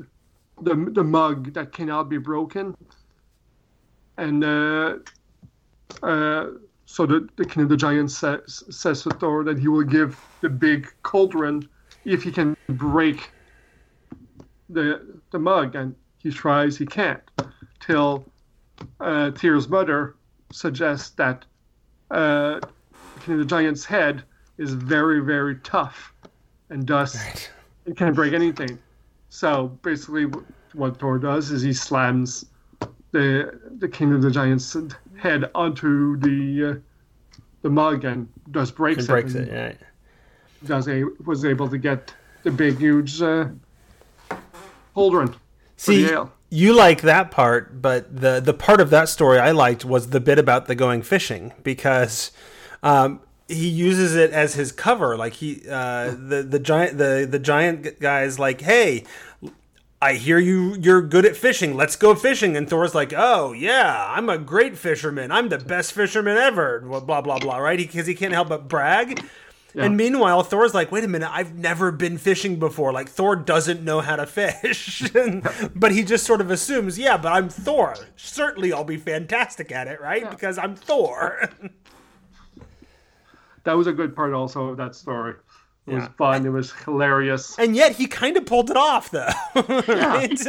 the 0.61 0.75
the 0.93 1.03
mug 1.03 1.53
that 1.53 1.71
cannot 1.71 2.09
be 2.09 2.17
broken, 2.17 2.75
and 4.17 4.43
uh, 4.43 4.95
uh, 6.03 6.47
so 6.85 7.05
the 7.05 7.27
the 7.37 7.45
king 7.45 7.63
of 7.63 7.69
the 7.69 7.77
giant 7.77 8.11
says 8.11 8.63
says 8.69 9.03
to 9.03 9.09
Thor 9.11 9.43
that 9.43 9.59
he 9.59 9.67
will 9.67 9.83
give 9.83 10.17
the 10.41 10.49
big 10.49 10.87
cauldron 11.03 11.67
if 12.05 12.23
he 12.23 12.31
can 12.31 12.55
break 12.67 13.31
the 14.69 15.21
the 15.31 15.39
mug, 15.39 15.75
and 15.75 15.95
he 16.19 16.31
tries, 16.31 16.77
he 16.77 16.85
can't, 16.85 17.21
till 17.79 18.25
uh, 18.99 19.31
Tyr's 19.31 19.67
mother 19.67 20.15
suggests 20.51 21.11
that 21.11 21.45
of 23.31 23.39
the 23.39 23.45
Giant's 23.45 23.85
head 23.85 24.23
is 24.57 24.73
very, 24.73 25.19
very 25.19 25.55
tough, 25.57 26.13
and 26.69 26.85
thus 26.85 27.15
Right. 27.15 27.51
it 27.85 27.97
can't 27.97 28.15
break 28.15 28.33
anything. 28.33 28.77
So 29.29 29.67
basically, 29.81 30.25
what 30.73 30.97
Thor 30.99 31.17
does 31.19 31.51
is 31.51 31.61
he 31.61 31.73
slams 31.73 32.45
the 33.11 33.59
the 33.79 33.87
King 33.87 34.13
of 34.13 34.21
the 34.21 34.31
Giant's 34.31 34.75
head 35.17 35.49
onto 35.55 36.17
the 36.17 36.71
uh, 36.71 37.39
the 37.61 37.69
mug 37.69 38.05
and 38.05 38.27
just 38.51 38.75
breaks 38.75 39.05
It 39.05 39.07
breaks 39.07 39.35
it. 39.35 39.47
Yeah. 39.47 39.73
Does 40.65 40.87
a, 40.87 41.03
was 41.25 41.45
able 41.45 41.69
to 41.69 41.77
get 41.77 42.13
the 42.43 42.51
big, 42.51 42.77
huge 42.77 43.21
uh, 43.21 43.47
cauldron 44.93 45.33
See, 45.79 46.13
you 46.49 46.73
like 46.73 47.03
that 47.03 47.31
part, 47.31 47.81
but 47.81 48.19
the 48.19 48.41
the 48.41 48.53
part 48.53 48.81
of 48.81 48.89
that 48.89 49.07
story 49.07 49.39
I 49.39 49.51
liked 49.51 49.85
was 49.85 50.09
the 50.09 50.19
bit 50.19 50.37
about 50.37 50.67
the 50.67 50.75
going 50.75 51.01
fishing 51.01 51.53
because 51.63 52.31
um, 52.83 53.21
he 53.47 53.67
uses 53.67 54.15
it 54.15 54.31
as 54.31 54.53
his 54.53 54.71
cover. 54.71 55.17
Like 55.17 55.33
he, 55.33 55.63
uh, 55.69 56.11
the 56.11 56.45
the 56.47 56.59
giant 56.59 56.97
the 56.97 57.27
the 57.29 57.39
giant 57.39 57.99
guy's 57.99 58.39
like, 58.39 58.61
hey. 58.61 59.03
I 60.01 60.13
hear 60.13 60.39
you 60.39 60.75
you're 60.75 61.01
good 61.01 61.25
at 61.25 61.35
fishing. 61.35 61.75
Let's 61.75 61.97
go 61.97 62.15
fishing. 62.15 62.55
And 62.55 62.69
Thor's 62.69 62.95
like, 62.95 63.11
"Oh, 63.13 63.51
yeah, 63.51 64.07
I'm 64.09 64.29
a 64.29 64.37
great 64.37 64.77
fisherman. 64.77 65.29
I'm 65.29 65.49
the 65.49 65.57
best 65.57 65.91
fisherman 65.91 66.37
ever." 66.37 66.79
Blah 66.79 67.01
blah 67.01 67.19
blah, 67.19 67.37
blah 67.39 67.57
right? 67.57 67.77
Because 67.77 68.07
he, 68.07 68.15
can't 68.15 68.31
help 68.31 68.47
but 68.47 68.69
brag. 68.69 69.21
And 69.75 69.97
meanwhile, 69.97 70.41
Thor's 70.41 70.73
like, 70.73 70.89
"Wait 70.89 71.03
a 71.03 71.07
minute, 71.09 71.29
I've 71.29 71.53
never 71.53 71.91
been 71.91 72.17
fishing 72.17 72.59
before. 72.59 72.93
Like 72.93 73.09
Thor 73.09 73.35
doesn't 73.35 73.83
know 73.83 73.99
how 73.99 74.15
to 74.15 74.25
fish." 74.25 75.03
And- 75.15 75.45
but 75.75 75.91
he 75.91 76.05
just 76.05 76.25
sort 76.25 76.39
of 76.39 76.49
assumes, 76.49 76.97
"Yeah, 76.97 77.17
but 77.17 77.33
I'm 77.33 77.49
Thor. 77.49 77.95
Certainly 78.15 78.71
I'll 78.71 78.85
be 78.85 78.95
fantastic 78.95 79.69
at 79.69 79.87
it, 79.89 79.99
right? 79.99 80.29
Because 80.29 80.57
I'm 80.57 80.75
Thor." 80.77 81.49
That 83.63 83.73
was 83.77 83.87
a 83.87 83.93
good 83.93 84.15
part 84.15 84.33
also 84.33 84.67
of 84.69 84.77
that 84.77 84.95
story. 84.95 85.35
It 85.87 85.93
was 85.95 86.03
Yeah. 86.03 86.09
fun. 86.17 86.45
It 86.45 86.49
was 86.49 86.71
hilarious. 86.71 87.57
and 87.57 87.75
yet 87.75 87.93
he 87.95 88.05
kind 88.07 88.37
of 88.37 88.45
pulled 88.45 88.69
it 88.69 88.77
off 88.77 89.09
though. 89.11 89.27
right? 89.87 90.39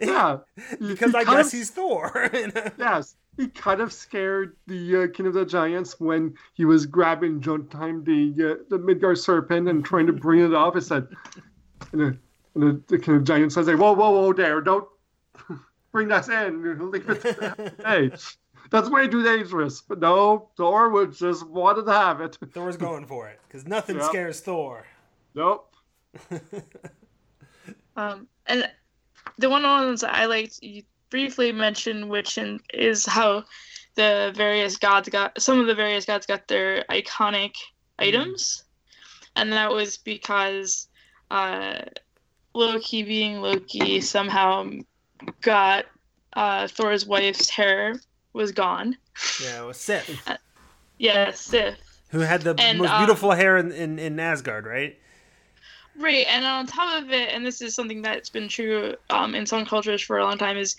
Yeah, 0.00 0.38
because 0.80 1.12
He 1.12 1.18
I 1.18 1.24
guess 1.24 1.46
of- 1.46 1.52
he's 1.52 1.70
Thor. 1.70 2.30
Yes, 2.78 3.16
he 3.36 3.48
kind 3.48 3.80
of 3.80 3.92
scared 3.92 4.56
the 4.66 5.04
uh, 5.04 5.06
King 5.14 5.26
of 5.26 5.34
the 5.34 5.44
Giants 5.44 6.00
when 6.00 6.34
he 6.54 6.64
was 6.64 6.86
grabbing 6.86 7.40
Jotunheim, 7.40 8.04
the 8.04 8.52
uh, 8.52 8.62
the 8.70 8.78
Midgard 8.78 9.18
serpent, 9.18 9.68
and 9.68 9.84
trying 9.84 10.06
to 10.06 10.12
bring 10.12 10.40
it 10.40 10.54
off. 10.54 10.74
He 10.74 10.80
said, 10.80 11.06
and, 11.92 12.00
the, 12.00 12.18
and 12.54 12.62
the, 12.62 12.82
the 12.88 12.98
King 12.98 13.16
of 13.16 13.20
the 13.20 13.26
Giants 13.32 13.54
says, 13.54 13.66
"Whoa, 13.68 13.92
whoa, 13.92 14.10
whoa, 14.10 14.32
there! 14.32 14.60
Don't 14.60 14.88
bring 15.92 16.08
that 16.08 16.28
in. 16.28 16.90
Leave 16.90 17.08
it. 17.08 17.74
hey, 17.84 18.10
that's 18.70 18.88
way 18.88 19.08
too 19.08 19.22
dangerous." 19.22 19.80
But 19.80 20.00
no, 20.00 20.50
Thor 20.56 20.90
would 20.90 21.12
just 21.12 21.46
wanted 21.46 21.86
to 21.86 21.92
have 21.92 22.20
it. 22.20 22.38
Thor's 22.52 22.76
going 22.76 23.06
for 23.06 23.28
it 23.28 23.40
because 23.46 23.66
nothing 23.66 23.96
Yep. 23.96 24.04
scares 24.06 24.40
Thor. 24.40 24.86
Nope. 25.34 25.74
Um, 27.98 28.28
and 28.46 28.70
the 29.38 29.50
one 29.50 29.64
of 29.64 29.80
the 29.80 29.86
ones 29.86 30.00
that 30.02 30.14
I 30.14 30.26
liked, 30.26 30.62
you 30.62 30.84
briefly 31.10 31.50
mentioned, 31.50 32.08
which 32.08 32.38
in, 32.38 32.60
is 32.72 33.04
how 33.04 33.42
the 33.96 34.32
various 34.36 34.76
gods 34.76 35.08
got 35.08 35.42
some 35.42 35.58
of 35.58 35.66
the 35.66 35.74
various 35.74 36.04
gods 36.04 36.24
got 36.24 36.46
their 36.46 36.84
iconic 36.90 37.56
items, 37.98 38.62
and 39.34 39.52
that 39.52 39.72
was 39.72 39.96
because 39.96 40.86
uh, 41.32 41.80
Loki, 42.54 43.02
being 43.02 43.40
Loki, 43.40 44.00
somehow 44.00 44.70
got 45.40 45.86
uh, 46.34 46.68
Thor's 46.68 47.04
wife's 47.04 47.50
hair 47.50 48.00
was 48.32 48.52
gone. 48.52 48.96
Yeah, 49.42 49.62
it 49.62 49.66
was 49.66 49.76
Sif, 49.78 50.22
Yeah, 50.98 51.32
Sif. 51.32 51.76
who 52.10 52.20
had 52.20 52.42
the 52.42 52.54
And, 52.58 52.78
most 52.78 52.90
um, 52.90 52.98
beautiful 52.98 53.32
hair 53.32 53.56
in, 53.56 53.72
in, 53.72 53.98
in 53.98 54.20
Asgard, 54.20 54.66
right? 54.66 54.98
Right, 55.96 56.26
and 56.28 56.44
on 56.44 56.66
top 56.66 57.02
of 57.02 57.10
it, 57.10 57.30
and 57.34 57.44
this 57.44 57.60
is 57.60 57.74
something 57.74 58.02
that's 58.02 58.30
been 58.30 58.48
true 58.48 58.94
um, 59.10 59.34
in 59.34 59.46
some 59.46 59.66
cultures 59.66 60.00
for 60.00 60.18
a 60.18 60.24
long 60.24 60.38
time, 60.38 60.56
is 60.56 60.76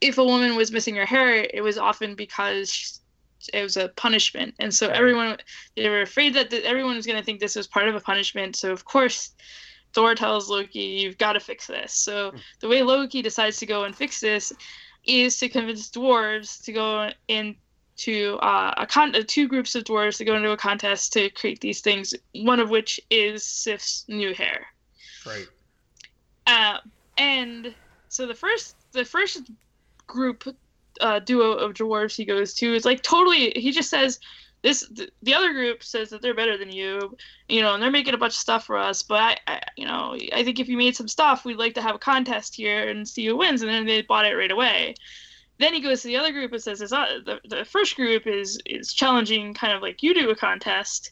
if 0.00 0.16
a 0.16 0.24
woman 0.24 0.56
was 0.56 0.72
missing 0.72 0.94
her 0.96 1.04
hair, 1.04 1.46
it 1.52 1.62
was 1.62 1.76
often 1.76 2.14
because 2.14 3.00
it 3.52 3.62
was 3.62 3.76
a 3.76 3.88
punishment, 3.90 4.54
and 4.58 4.74
so 4.74 4.88
everyone 4.88 5.36
they 5.76 5.88
were 5.88 6.02
afraid 6.02 6.34
that 6.34 6.50
th- 6.50 6.64
everyone 6.64 6.96
was 6.96 7.06
going 7.06 7.18
to 7.18 7.24
think 7.24 7.38
this 7.38 7.54
was 7.56 7.66
part 7.66 7.88
of 7.88 7.94
a 7.94 8.00
punishment. 8.00 8.56
So 8.56 8.72
of 8.72 8.84
course, 8.84 9.32
Thor 9.92 10.14
tells 10.14 10.48
Loki, 10.48 10.80
"You've 10.80 11.18
got 11.18 11.34
to 11.34 11.40
fix 11.40 11.66
this." 11.66 11.92
So 11.92 12.32
the 12.60 12.68
way 12.68 12.82
Loki 12.82 13.22
decides 13.22 13.58
to 13.58 13.66
go 13.66 13.84
and 13.84 13.94
fix 13.94 14.20
this 14.20 14.52
is 15.04 15.36
to 15.38 15.48
convince 15.48 15.90
dwarves 15.90 16.62
to 16.64 16.72
go 16.72 17.10
into 17.28 18.36
uh, 18.38 18.74
a 18.76 18.86
con- 18.86 19.14
uh, 19.14 19.22
two 19.26 19.48
groups 19.48 19.74
of 19.74 19.84
dwarves 19.84 20.18
to 20.18 20.24
go 20.24 20.36
into 20.36 20.50
a 20.50 20.56
contest 20.56 21.12
to 21.14 21.30
create 21.30 21.60
these 21.60 21.80
things. 21.80 22.14
One 22.34 22.60
of 22.60 22.70
which 22.70 23.00
is 23.10 23.44
Sif's 23.44 24.04
new 24.08 24.34
hair. 24.34 24.66
Right. 25.26 25.46
Uh, 26.46 26.78
and 27.16 27.74
so 28.08 28.26
the 28.26 28.34
first 28.34 28.76
the 28.92 29.04
first 29.04 29.50
group 30.06 30.56
uh, 31.00 31.18
duo 31.20 31.52
of 31.52 31.74
dwarves 31.74 32.16
he 32.16 32.24
goes 32.24 32.54
to 32.54 32.74
is 32.74 32.84
like 32.84 33.02
totally 33.02 33.52
he 33.54 33.70
just 33.70 33.90
says 33.90 34.18
this 34.62 34.86
the, 34.88 35.08
the 35.22 35.34
other 35.34 35.52
group 35.52 35.82
says 35.82 36.10
that 36.10 36.20
they're 36.20 36.34
better 36.34 36.56
than 36.56 36.72
you 36.72 37.16
you 37.48 37.62
know 37.62 37.74
and 37.74 37.82
they're 37.82 37.90
making 37.90 38.14
a 38.14 38.18
bunch 38.18 38.32
of 38.32 38.38
stuff 38.38 38.66
for 38.66 38.76
us 38.76 39.02
but 39.02 39.20
I, 39.20 39.38
I 39.46 39.60
you 39.76 39.86
know 39.86 40.16
i 40.34 40.42
think 40.42 40.58
if 40.58 40.68
you 40.68 40.76
made 40.76 40.96
some 40.96 41.08
stuff 41.08 41.44
we'd 41.44 41.56
like 41.56 41.74
to 41.74 41.82
have 41.82 41.94
a 41.94 41.98
contest 41.98 42.56
here 42.56 42.88
and 42.88 43.08
see 43.08 43.26
who 43.26 43.36
wins 43.36 43.62
and 43.62 43.70
then 43.70 43.86
they 43.86 44.02
bought 44.02 44.26
it 44.26 44.34
right 44.34 44.50
away 44.50 44.94
then 45.58 45.74
he 45.74 45.80
goes 45.80 46.02
to 46.02 46.08
the 46.08 46.16
other 46.16 46.32
group 46.32 46.52
and 46.52 46.62
says, 46.62 46.80
"It's 46.80 46.92
not 46.92 47.24
the, 47.24 47.40
the 47.48 47.64
first 47.64 47.96
group 47.96 48.26
is 48.26 48.60
is 48.64 48.92
challenging, 48.92 49.54
kind 49.54 49.72
of 49.72 49.82
like 49.82 50.02
you 50.02 50.14
do 50.14 50.30
a 50.30 50.36
contest," 50.36 51.10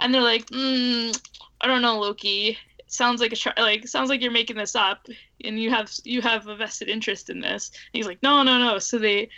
and 0.00 0.14
they're 0.14 0.22
like, 0.22 0.46
mm, 0.46 1.18
"I 1.60 1.66
don't 1.66 1.82
know, 1.82 1.98
Loki. 1.98 2.58
Sounds 2.86 3.20
like 3.20 3.32
a 3.32 3.36
tr- 3.36 3.48
like 3.56 3.88
sounds 3.88 4.10
like 4.10 4.20
you're 4.20 4.30
making 4.30 4.56
this 4.56 4.74
up, 4.74 5.06
and 5.42 5.60
you 5.60 5.70
have 5.70 5.90
you 6.04 6.20
have 6.22 6.46
a 6.48 6.56
vested 6.56 6.88
interest 6.88 7.30
in 7.30 7.40
this." 7.40 7.70
And 7.70 7.98
he's 7.98 8.06
like, 8.06 8.22
"No, 8.22 8.42
no, 8.42 8.58
no." 8.58 8.78
So 8.78 8.98
they, 8.98 9.30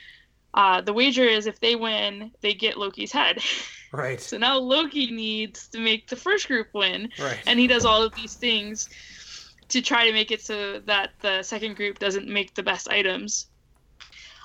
uh, 0.54 0.80
the 0.80 0.92
wager 0.92 1.24
is 1.24 1.46
if 1.46 1.60
they 1.60 1.76
win, 1.76 2.32
they 2.40 2.54
get 2.54 2.76
Loki's 2.76 3.12
head. 3.12 3.42
Right. 3.92 4.20
so 4.20 4.38
now 4.38 4.56
Loki 4.56 5.10
needs 5.10 5.66
to 5.66 5.80
make 5.80 6.06
the 6.06 6.14
first 6.14 6.46
group 6.46 6.68
win, 6.72 7.08
Right. 7.20 7.40
and 7.44 7.58
he 7.58 7.66
does 7.66 7.84
all 7.84 8.04
of 8.04 8.14
these 8.14 8.34
things 8.34 8.88
to 9.66 9.82
try 9.82 10.06
to 10.06 10.12
make 10.12 10.30
it 10.30 10.40
so 10.42 10.78
that 10.86 11.10
the 11.22 11.42
second 11.42 11.74
group 11.74 11.98
doesn't 11.98 12.28
make 12.28 12.54
the 12.54 12.62
best 12.62 12.88
items 12.88 13.46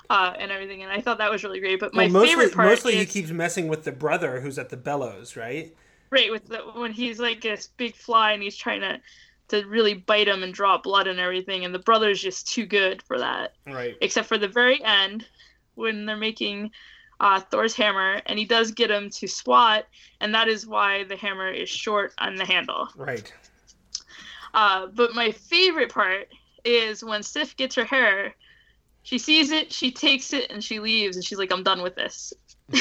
uh, 0.10 0.34
and 0.40 0.52
everything. 0.52 0.82
And 0.82 0.92
I 0.92 1.00
thought 1.00 1.20
that 1.20 1.30
was 1.32 1.44
really 1.44 1.60
great. 1.60 1.80
But 1.80 1.94
my 1.94 2.06
well, 2.06 2.14
mostly, 2.14 2.30
favorite 2.30 2.54
part 2.56 2.70
mostly 2.70 2.96
he 2.96 3.06
keeps 3.06 3.30
messing 3.30 3.68
with 3.68 3.84
the 3.84 3.92
brother 3.92 4.40
who's 4.42 4.58
at 4.58 4.70
the 4.70 4.78
bellows, 4.78 5.36
right? 5.36 5.76
right 6.10 6.32
with 6.32 6.48
the, 6.48 6.58
when 6.76 6.92
he's 6.92 7.20
like 7.20 7.42
this 7.42 7.68
big 7.78 7.96
fly 7.96 8.32
and 8.32 8.42
he's 8.42 8.56
trying 8.56 8.82
to 8.82 9.00
to 9.50 9.64
really 9.68 9.94
bite 9.94 10.28
him 10.28 10.42
and 10.42 10.56
draw 10.56 10.80
blood 10.80 11.06
and 11.06 11.20
everything, 11.20 11.66
and 11.66 11.74
the 11.76 11.80
brother's 11.80 12.20
just 12.20 12.48
too 12.52 12.66
good 12.66 13.04
for 13.04 13.20
that. 13.20 13.54
Right. 13.68 13.96
Except 14.02 14.28
for 14.28 14.40
the 14.40 14.48
very 14.48 14.84
end 14.84 15.28
when 15.76 16.06
they're 16.06 16.18
making. 16.18 16.72
Uh, 17.22 17.40
Thor's 17.40 17.74
hammer, 17.74 18.22
and 18.26 18.38
he 18.38 18.44
does 18.44 18.72
get 18.72 18.92
him 18.92 19.10
to 19.12 19.26
swat, 19.26 19.86
and 20.20 20.36
that 20.36 20.50
is 20.50 20.68
why 20.68 21.06
the 21.06 21.16
hammer 21.16 21.50
is 21.50 21.70
short 21.70 22.14
on 22.18 22.36
the 22.36 22.44
handle. 22.44 22.90
Right. 22.94 23.32
Uh, 24.54 24.88
but 24.88 25.16
my 25.16 25.32
favorite 25.32 25.90
part 25.94 26.28
is 26.66 27.06
when 27.06 27.24
Sif 27.24 27.56
gets 27.56 27.74
her 27.76 27.86
hair. 27.86 28.36
She 29.04 29.18
sees 29.18 29.52
it, 29.52 29.72
she 29.72 29.92
takes 29.94 30.34
it, 30.34 30.52
and 30.52 30.62
she 30.62 30.82
leaves, 30.82 31.16
and 31.16 31.24
she's 31.24 31.38
like, 31.38 31.54
"I'm 31.54 31.64
done 31.64 31.82
with 31.82 31.96
this." 31.96 32.34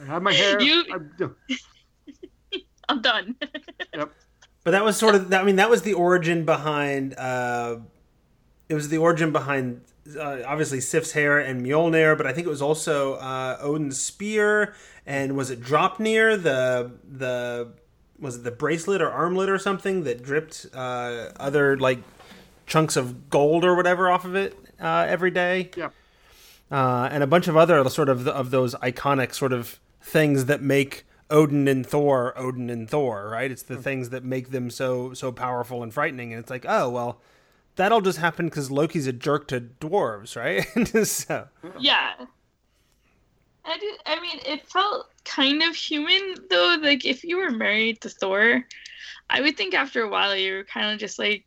I 0.00 0.06
have 0.06 0.22
my 0.22 0.32
hair. 0.32 0.60
You- 0.60 0.84
I'm- 0.90 1.36
I'm 2.88 3.02
done. 3.02 3.36
But 4.62 4.72
that 4.72 4.84
was 4.84 4.98
sort 4.98 5.14
of. 5.14 5.32
I 5.32 5.42
mean, 5.42 5.56
that 5.56 5.70
was 5.70 5.80
the 5.82 5.94
origin 5.94 6.44
behind. 6.44 7.14
Uh, 7.14 7.76
it 8.70 8.74
was 8.74 8.88
the 8.88 8.98
origin 8.98 9.32
behind 9.32 9.80
uh, 10.16 10.38
obviously 10.46 10.80
Sif's 10.80 11.10
hair 11.12 11.40
and 11.40 11.66
Mjolnir, 11.66 12.16
but 12.16 12.24
I 12.24 12.32
think 12.32 12.46
it 12.46 12.50
was 12.50 12.62
also 12.62 13.14
uh, 13.14 13.58
Odin's 13.60 14.00
spear 14.00 14.74
and 15.04 15.36
was 15.36 15.50
it 15.50 15.60
Draupnir 15.60 16.40
the 16.40 16.92
the 17.04 17.72
was 18.20 18.36
it 18.36 18.44
the 18.44 18.52
bracelet 18.52 19.02
or 19.02 19.10
armlet 19.10 19.48
or 19.48 19.58
something 19.58 20.04
that 20.04 20.22
dripped 20.22 20.66
uh, 20.72 21.30
other 21.36 21.76
like 21.78 21.98
chunks 22.66 22.96
of 22.96 23.28
gold 23.28 23.64
or 23.64 23.74
whatever 23.74 24.08
off 24.08 24.24
of 24.24 24.36
it 24.36 24.56
uh, 24.80 25.04
every 25.08 25.32
day. 25.32 25.70
Yeah. 25.76 25.90
Uh, 26.70 27.08
and 27.10 27.24
a 27.24 27.26
bunch 27.26 27.48
of 27.48 27.56
other 27.56 27.86
sort 27.88 28.08
of 28.08 28.28
of 28.28 28.52
those 28.52 28.76
iconic 28.76 29.34
sort 29.34 29.52
of 29.52 29.80
things 30.00 30.44
that 30.44 30.62
make 30.62 31.04
Odin 31.28 31.66
and 31.66 31.84
Thor 31.84 32.38
Odin 32.38 32.70
and 32.70 32.88
Thor, 32.88 33.28
right? 33.28 33.50
It's 33.50 33.64
the 33.64 33.78
things 33.78 34.10
that 34.10 34.22
make 34.22 34.52
them 34.52 34.70
so 34.70 35.12
so 35.12 35.32
powerful 35.32 35.82
and 35.82 35.92
frightening. 35.92 36.32
And 36.32 36.40
it's 36.40 36.50
like, 36.50 36.64
oh 36.68 36.88
well, 36.88 37.20
that'll 37.80 38.02
just 38.02 38.18
happen 38.18 38.44
because 38.46 38.70
Loki's 38.70 39.06
a 39.06 39.12
jerk 39.12 39.48
to 39.48 39.58
dwarves, 39.60 40.36
right? 40.36 40.66
so 41.06 41.48
Yeah. 41.78 42.12
I 43.64 43.78
did, 43.78 43.94
I 44.04 44.20
mean, 44.20 44.38
it 44.46 44.68
felt 44.68 45.06
kind 45.24 45.62
of 45.62 45.74
human 45.74 46.34
though. 46.50 46.76
Like 46.80 47.06
if 47.06 47.24
you 47.24 47.38
were 47.38 47.50
married 47.50 48.02
to 48.02 48.10
Thor, 48.10 48.66
I 49.30 49.40
would 49.40 49.56
think 49.56 49.72
after 49.72 50.02
a 50.02 50.08
while 50.10 50.36
you 50.36 50.56
were 50.56 50.64
kind 50.64 50.92
of 50.92 50.98
just 50.98 51.18
like, 51.18 51.44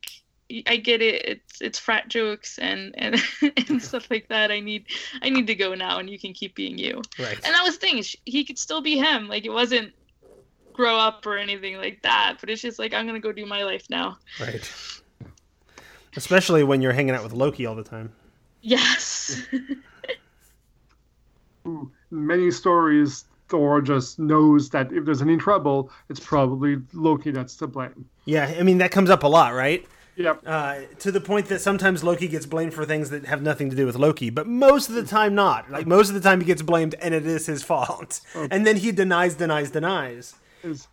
I 0.67 0.77
get 0.77 1.01
it. 1.01 1.23
It's 1.25 1.61
it's 1.61 1.79
frat 1.79 2.09
jokes 2.09 2.57
and 2.59 2.93
and 2.97 3.15
and 3.69 3.81
stuff 3.81 4.09
like 4.09 4.27
that. 4.29 4.51
I 4.51 4.59
need 4.59 4.87
I 5.21 5.29
need 5.29 5.47
to 5.47 5.55
go 5.55 5.73
now, 5.73 5.99
and 5.99 6.09
you 6.09 6.19
can 6.19 6.33
keep 6.33 6.53
being 6.53 6.77
you. 6.77 7.01
right, 7.17 7.39
And 7.43 7.55
that 7.55 7.63
was 7.63 7.77
the 7.77 7.79
thing. 7.79 8.03
He 8.25 8.43
could 8.43 8.59
still 8.59 8.81
be 8.81 8.97
him. 8.97 9.27
Like 9.27 9.45
it 9.45 9.51
wasn't 9.51 9.93
grow 10.73 10.97
up 10.97 11.25
or 11.25 11.37
anything 11.37 11.77
like 11.77 12.01
that. 12.03 12.37
But 12.39 12.49
it's 12.49 12.61
just 12.61 12.77
like 12.77 12.93
I'm 12.93 13.05
gonna 13.07 13.19
go 13.19 13.31
do 13.31 13.45
my 13.45 13.63
life 13.63 13.85
now. 13.89 14.17
right. 14.39 14.71
Especially 16.15 16.63
when 16.63 16.81
you're 16.81 16.93
hanging 16.93 17.15
out 17.15 17.23
with 17.23 17.33
Loki 17.33 17.65
all 17.65 17.75
the 17.75 17.83
time. 17.83 18.11
Yes. 18.61 19.41
Many 22.11 22.51
stories, 22.51 23.25
Thor 23.49 23.81
just 23.81 24.19
knows 24.19 24.69
that 24.69 24.91
if 24.91 25.05
there's 25.05 25.21
any 25.21 25.37
trouble, 25.37 25.91
it's 26.09 26.19
probably 26.19 26.77
Loki 26.93 27.31
that's 27.31 27.55
to 27.57 27.67
blame. 27.67 28.05
Yeah, 28.25 28.53
I 28.57 28.63
mean 28.63 28.77
that 28.79 28.91
comes 28.91 29.09
up 29.09 29.23
a 29.23 29.27
lot, 29.27 29.53
right? 29.53 29.85
Yep. 30.15 30.43
Uh, 30.45 30.81
to 30.99 31.11
the 31.11 31.21
point 31.21 31.47
that 31.47 31.59
sometimes 31.59 32.03
Loki 32.03 32.27
gets 32.27 32.45
blamed 32.45 32.73
for 32.73 32.85
things 32.85 33.09
that 33.09 33.25
have 33.25 33.41
nothing 33.41 33.69
to 33.71 33.75
do 33.75 33.85
with 33.85 33.95
Loki, 33.95 34.29
but 34.29 34.47
most 34.47 34.89
of 34.89 34.95
the 34.95 35.03
time 35.03 35.33
not. 35.33 35.71
Like 35.71 35.87
most 35.87 36.09
of 36.09 36.15
the 36.15 36.21
time 36.21 36.39
he 36.39 36.45
gets 36.45 36.61
blamed 36.61 36.95
and 37.01 37.13
it 37.13 37.25
is 37.25 37.47
his 37.47 37.63
fault, 37.63 38.21
and 38.35 38.65
then 38.65 38.77
he 38.77 38.91
denies, 38.91 39.35
denies, 39.35 39.71
denies. 39.71 40.35
Is 40.63 40.87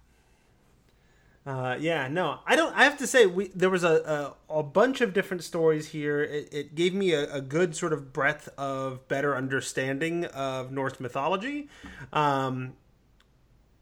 Uh, 1.50 1.76
yeah, 1.80 2.06
no, 2.06 2.38
I 2.46 2.54
don't. 2.54 2.72
I 2.76 2.84
have 2.84 2.96
to 2.98 3.08
say, 3.08 3.26
we 3.26 3.48
there 3.48 3.70
was 3.70 3.82
a 3.82 4.36
a, 4.48 4.58
a 4.60 4.62
bunch 4.62 5.00
of 5.00 5.12
different 5.12 5.42
stories 5.42 5.88
here. 5.88 6.22
It, 6.22 6.48
it 6.52 6.74
gave 6.76 6.94
me 6.94 7.10
a, 7.12 7.28
a 7.34 7.40
good 7.40 7.74
sort 7.74 7.92
of 7.92 8.12
breadth 8.12 8.48
of 8.56 9.08
better 9.08 9.36
understanding 9.36 10.26
of 10.26 10.70
Norse 10.70 11.00
mythology, 11.00 11.68
um, 12.12 12.74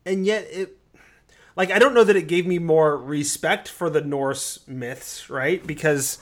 and 0.07 0.25
yet 0.25 0.47
it, 0.51 0.79
like, 1.57 1.71
I 1.71 1.79
don't 1.79 1.93
know 1.93 2.05
that 2.05 2.17
it 2.17 2.27
gave 2.27 2.47
me 2.47 2.59
more 2.59 2.97
respect 2.97 3.69
for 3.69 3.91
the 3.91 4.01
Norse 4.01 4.61
myths, 4.67 5.29
right? 5.29 5.67
Because 5.67 6.19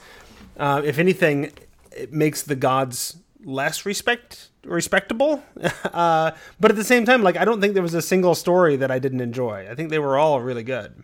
uh, 0.57 0.81
if 0.83 0.99
anything, 0.99 1.53
it 1.93 2.11
makes 2.11 2.41
the 2.41 2.57
gods 2.57 3.19
less 3.45 3.85
respect 3.85 4.49
respectable. 4.65 5.41
uh, 5.93 6.31
but 6.59 6.71
at 6.71 6.75
the 6.75 6.83
same 6.83 7.05
time, 7.05 7.23
like, 7.23 7.37
I 7.37 7.45
don't 7.45 7.61
think 7.61 7.73
there 7.73 7.83
was 7.83 7.93
a 7.93 8.01
single 8.01 8.35
story 8.35 8.75
that 8.75 8.91
I 8.91 8.99
didn't 8.99 9.21
enjoy. 9.21 9.65
I 9.71 9.75
think 9.75 9.91
they 9.91 9.99
were 9.99 10.17
all 10.17 10.41
really 10.41 10.63
good. 10.63 11.03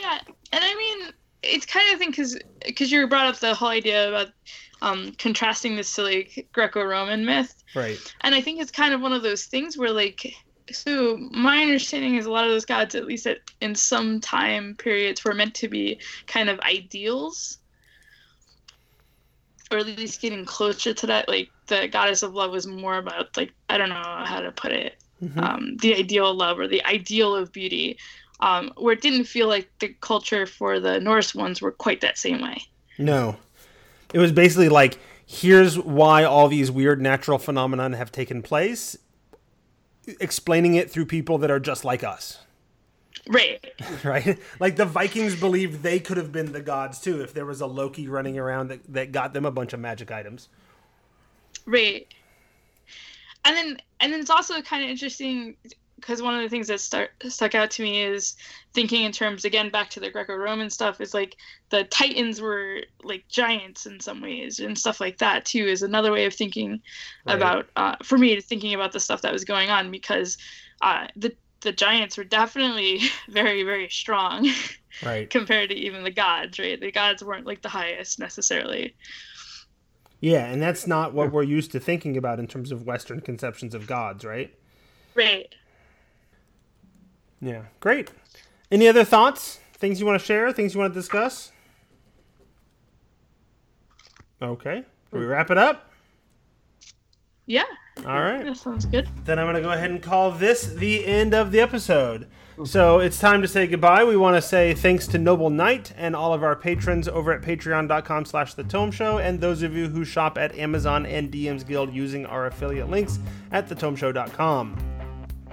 Yeah, 0.00 0.18
and 0.52 0.64
I 0.64 0.74
mean, 0.74 1.12
it's 1.42 1.66
kind 1.66 1.92
of 1.92 1.98
thing 1.98 2.10
because 2.10 2.38
because 2.66 2.90
you 2.90 3.06
brought 3.06 3.26
up 3.26 3.38
the 3.38 3.54
whole 3.54 3.68
idea 3.68 4.08
about 4.08 4.28
um, 4.82 5.12
contrasting 5.18 5.76
this 5.76 5.94
to 5.96 6.02
like 6.02 6.48
Greco-Roman 6.52 7.24
myth, 7.24 7.54
Right. 7.74 7.98
and 8.22 8.34
I 8.34 8.40
think 8.40 8.60
it's 8.60 8.70
kind 8.70 8.94
of 8.94 9.00
one 9.00 9.12
of 9.12 9.22
those 9.22 9.44
things 9.44 9.76
where 9.76 9.92
like. 9.92 10.34
So 10.72 11.16
my 11.32 11.62
understanding 11.62 12.14
is 12.14 12.26
a 12.26 12.30
lot 12.30 12.44
of 12.44 12.52
those 12.52 12.64
gods, 12.64 12.94
at 12.94 13.04
least 13.04 13.26
at, 13.26 13.38
in 13.60 13.74
some 13.74 14.20
time 14.20 14.76
periods, 14.76 15.24
were 15.24 15.34
meant 15.34 15.54
to 15.56 15.68
be 15.68 16.00
kind 16.28 16.48
of 16.48 16.60
ideals, 16.60 17.58
or 19.72 19.78
at 19.78 19.86
least 19.86 20.22
getting 20.22 20.44
closer 20.44 20.94
to 20.94 21.06
that. 21.08 21.28
Like 21.28 21.48
the 21.66 21.88
goddess 21.88 22.22
of 22.22 22.34
love 22.34 22.52
was 22.52 22.68
more 22.68 22.98
about 22.98 23.36
like 23.36 23.52
I 23.68 23.78
don't 23.78 23.88
know 23.88 24.22
how 24.24 24.40
to 24.40 24.52
put 24.52 24.70
it, 24.70 25.02
um, 25.36 25.76
the 25.82 25.96
ideal 25.96 26.30
of 26.30 26.36
love 26.36 26.60
or 26.60 26.68
the 26.68 26.84
ideal 26.84 27.34
of 27.34 27.50
beauty, 27.52 27.98
um, 28.40 28.72
where 28.76 28.94
it 28.94 29.00
didn't 29.00 29.24
feel 29.24 29.48
like 29.48 29.70
the 29.78 29.88
culture 30.00 30.46
for 30.46 30.80
the 30.80 31.00
Norse 31.00 31.34
ones 31.34 31.60
were 31.60 31.72
quite 31.72 32.00
that 32.00 32.18
same 32.18 32.40
way. 32.40 32.58
No. 32.98 33.36
It 34.12 34.18
was 34.18 34.32
basically 34.32 34.68
like 34.68 34.98
here's 35.26 35.78
why 35.78 36.24
all 36.24 36.48
these 36.48 36.70
weird 36.70 37.00
natural 37.00 37.38
phenomenon 37.38 37.92
have 37.92 38.10
taken 38.10 38.42
place, 38.42 38.98
explaining 40.18 40.74
it 40.74 40.90
through 40.90 41.06
people 41.06 41.38
that 41.38 41.50
are 41.50 41.60
just 41.60 41.84
like 41.84 42.02
us. 42.02 42.40
Right. 43.28 43.64
Right? 44.04 44.38
Like 44.58 44.76
the 44.76 44.86
Vikings 44.86 45.38
believed 45.38 45.82
they 45.82 46.00
could 46.00 46.16
have 46.16 46.32
been 46.32 46.52
the 46.52 46.60
gods 46.60 47.00
too 47.00 47.20
if 47.22 47.34
there 47.34 47.44
was 47.44 47.60
a 47.60 47.66
Loki 47.66 48.08
running 48.08 48.38
around 48.38 48.68
that, 48.68 48.92
that 48.92 49.12
got 49.12 49.34
them 49.34 49.44
a 49.44 49.50
bunch 49.50 49.72
of 49.72 49.80
magic 49.80 50.10
items. 50.10 50.48
Right. 51.66 52.06
And 53.44 53.56
then 53.56 53.78
and 54.00 54.12
then 54.12 54.20
it's 54.20 54.30
also 54.30 54.60
kind 54.62 54.82
of 54.82 54.90
interesting 54.90 55.56
because 56.00 56.22
one 56.22 56.34
of 56.34 56.42
the 56.42 56.48
things 56.48 56.68
that 56.68 56.80
start, 56.80 57.10
stuck 57.28 57.54
out 57.54 57.70
to 57.72 57.82
me 57.82 58.02
is 58.02 58.34
thinking 58.74 59.04
in 59.04 59.12
terms 59.12 59.44
again 59.44 59.70
back 59.70 59.90
to 59.90 60.00
the 60.00 60.10
Greco-Roman 60.10 60.70
stuff 60.70 61.00
is 61.00 61.14
like 61.14 61.36
the 61.70 61.84
Titans 61.84 62.40
were 62.40 62.80
like 63.02 63.24
giants 63.28 63.86
in 63.86 64.00
some 64.00 64.20
ways 64.20 64.58
and 64.60 64.76
stuff 64.78 65.00
like 65.00 65.18
that 65.18 65.44
too 65.44 65.64
is 65.66 65.82
another 65.82 66.12
way 66.12 66.26
of 66.26 66.34
thinking 66.34 66.80
Right. 67.24 67.54
about 67.54 67.66
uh, 67.76 67.96
for 68.02 68.18
me 68.18 68.40
thinking 68.40 68.74
about 68.74 68.92
the 68.92 69.00
stuff 69.00 69.22
that 69.22 69.32
was 69.32 69.44
going 69.44 69.70
on 69.70 69.90
because 69.90 70.36
uh, 70.82 71.06
the 71.16 71.32
the 71.62 71.72
giants 71.72 72.16
were 72.16 72.24
definitely 72.24 73.00
very 73.28 73.62
very 73.62 73.88
strong 73.88 74.48
Right. 75.00 75.30
compared 75.30 75.70
to 75.70 75.76
even 75.76 76.04
the 76.04 76.10
gods 76.10 76.58
right 76.58 76.80
the 76.80 76.92
gods 76.92 77.22
weren't 77.22 77.46
like 77.46 77.62
the 77.62 77.68
highest 77.68 78.18
necessarily 78.18 78.94
Yeah, 80.20 80.44
and 80.46 80.60
that's 80.62 80.86
not 80.86 81.12
what 81.14 81.30
we're 81.32 81.42
used 81.42 81.72
to 81.72 81.80
thinking 81.80 82.16
about 82.16 82.38
in 82.38 82.46
terms 82.46 82.72
of 82.72 82.84
Western 82.86 83.20
conceptions 83.20 83.74
of 83.74 83.86
gods, 83.86 84.24
right? 84.24 84.54
right 85.14 85.54
Yeah. 87.40 87.62
Great. 87.80 88.10
Any 88.70 88.86
other 88.88 89.04
thoughts? 89.04 89.58
Things 89.74 89.98
you 89.98 90.06
want 90.06 90.20
to 90.20 90.24
share? 90.24 90.52
Things 90.52 90.74
you 90.74 90.80
want 90.80 90.92
to 90.92 90.98
discuss? 90.98 91.52
Okay. 94.42 94.84
Do 95.12 95.18
we 95.18 95.24
wrap 95.26 95.50
it 95.50 95.58
up? 95.58 95.86
yeah 97.46 97.64
All 98.06 98.20
right. 98.20 98.44
that 98.44 98.56
sounds 98.56 98.84
good 98.84 99.08
Then 99.24 99.38
I'm 99.40 99.46
going 99.46 99.56
to 99.56 99.60
go 99.60 99.72
ahead 99.72 99.90
and 99.90 100.00
call 100.00 100.30
this 100.30 100.66
the 100.66 101.04
end 101.04 101.34
of 101.34 101.50
the 101.50 101.58
episode. 101.60 102.28
So 102.64 103.00
it's 103.00 103.18
time 103.18 103.40
to 103.42 103.48
say 103.48 103.66
goodbye. 103.66 104.04
We 104.04 104.16
want 104.16 104.36
to 104.36 104.42
say 104.42 104.74
thanks 104.74 105.06
to 105.08 105.18
Noble 105.18 105.48
Knight 105.50 105.92
and 105.96 106.14
all 106.14 106.34
of 106.34 106.42
our 106.42 106.54
patrons 106.54 107.08
over 107.08 107.32
at 107.32 107.40
patreon.com 107.40 108.26
slash 108.26 108.52
the 108.54 108.64
tome 108.64 108.90
show 108.92 109.18
and 109.18 109.40
those 109.40 109.62
of 109.62 109.74
you 109.74 109.88
who 109.88 110.04
shop 110.04 110.36
at 110.36 110.54
Amazon 110.56 111.06
and 111.06 111.32
DM's 111.32 111.64
Guild 111.64 111.92
using 111.92 112.26
our 112.26 112.46
affiliate 112.46 112.90
links 112.90 113.18
at 113.50 113.68
thetomeshow.com. 113.68 114.76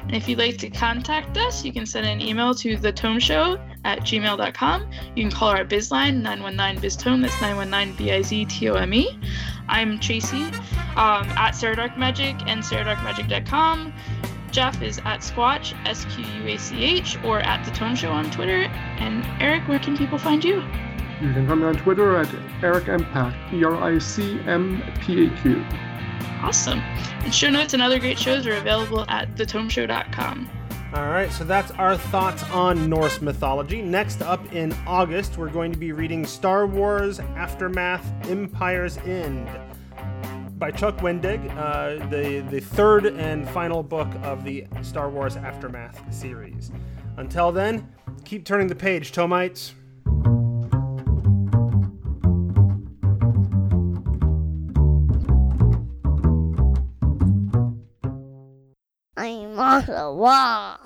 If 0.10 0.28
you'd 0.28 0.40
like 0.40 0.58
to 0.60 0.70
contact 0.70 1.38
us, 1.38 1.66
you 1.66 1.74
can 1.74 1.86
send 1.86 2.06
an 2.06 2.22
email 2.22 2.54
to 2.56 2.78
thetomeshow 2.78 3.60
at 3.84 4.00
gmail.com. 4.00 4.90
You 5.16 5.24
can 5.24 5.32
call 5.32 5.50
our 5.50 5.64
biz 5.64 5.92
line, 5.92 6.24
919-BIZ-TOME, 6.24 7.22
that's 7.22 7.34
919-B-I-Z-T-O-M-E. 7.36 9.20
I'm 9.68 10.00
Tracy, 10.00 10.44
um, 10.96 11.28
at 11.36 11.52
Sarah 11.52 11.76
Dark 11.76 11.98
Magic 11.98 12.36
and 12.48 12.62
SarahDarkMagic.com. 12.62 13.94
Jeff 14.52 14.82
is 14.82 15.00
at 15.00 15.20
Squatch, 15.20 15.76
S-Q-U-A-C-H, 15.86 17.18
or 17.24 17.40
at 17.42 17.66
The 17.66 17.72
Tome 17.72 17.96
Show 17.96 18.12
on 18.12 18.32
Twitter. 18.32 18.64
And 19.00 19.26
Eric, 19.42 19.68
where 19.68 19.80
can 19.80 19.98
people 19.98 20.18
find 20.18 20.44
you? 20.44 20.64
you 21.22 21.34
can 21.34 21.48
find 21.48 21.62
me 21.62 21.66
on 21.66 21.76
Twitter 21.76 22.18
at 22.18 22.30
Eric 22.64 22.88
Impact, 22.88 23.54
E 23.54 23.64
R 23.64 23.76
I 23.76 23.98
C 23.98 24.40
M 24.46 24.84
P 25.02 25.26
A 25.26 25.30
Q. 25.42 25.66
Awesome. 26.42 26.80
And 26.80 27.34
show 27.34 27.50
notes 27.50 27.74
and 27.74 27.82
other 27.82 28.00
great 28.00 28.20
shows 28.20 28.46
are 28.48 28.54
available 28.54 29.06
at 29.10 29.36
thetomeshow.com. 29.36 30.50
All 30.94 31.08
right, 31.10 31.32
so 31.32 31.44
that's 31.44 31.72
our 31.72 31.98
thoughts 31.98 32.44
on 32.52 32.90
Norse 32.90 33.22
mythology. 33.22 33.82
Next 33.82 34.22
up 34.22 34.54
in 34.54 34.72
August, 34.88 35.38
we're 35.38 35.50
going 35.50 35.74
to 35.74 35.78
be 35.78 35.92
reading 35.92 36.26
Star 36.26 36.66
Wars 36.66 37.20
Aftermath 37.20 38.10
Empire's 38.30 38.98
End 39.00 39.50
by 40.58 40.72
Chuck 40.72 40.98
Wendig, 41.00 41.56
uh, 41.58 42.08
the, 42.08 42.40
the 42.50 42.60
third 42.60 43.06
and 43.06 43.48
final 43.50 43.84
book 43.84 44.08
of 44.24 44.44
the 44.44 44.66
Star 44.82 45.10
Wars 45.10 45.36
Aftermath 45.36 46.02
series. 46.14 46.72
Until 47.18 47.52
then, 47.52 47.88
keep 48.24 48.46
turning 48.46 48.68
the 48.68 48.76
page, 48.76 49.12
Tomites. 49.12 49.74
I'm 59.28 59.60
on 59.60 59.86
the 59.86 60.10
wall. 60.14 60.78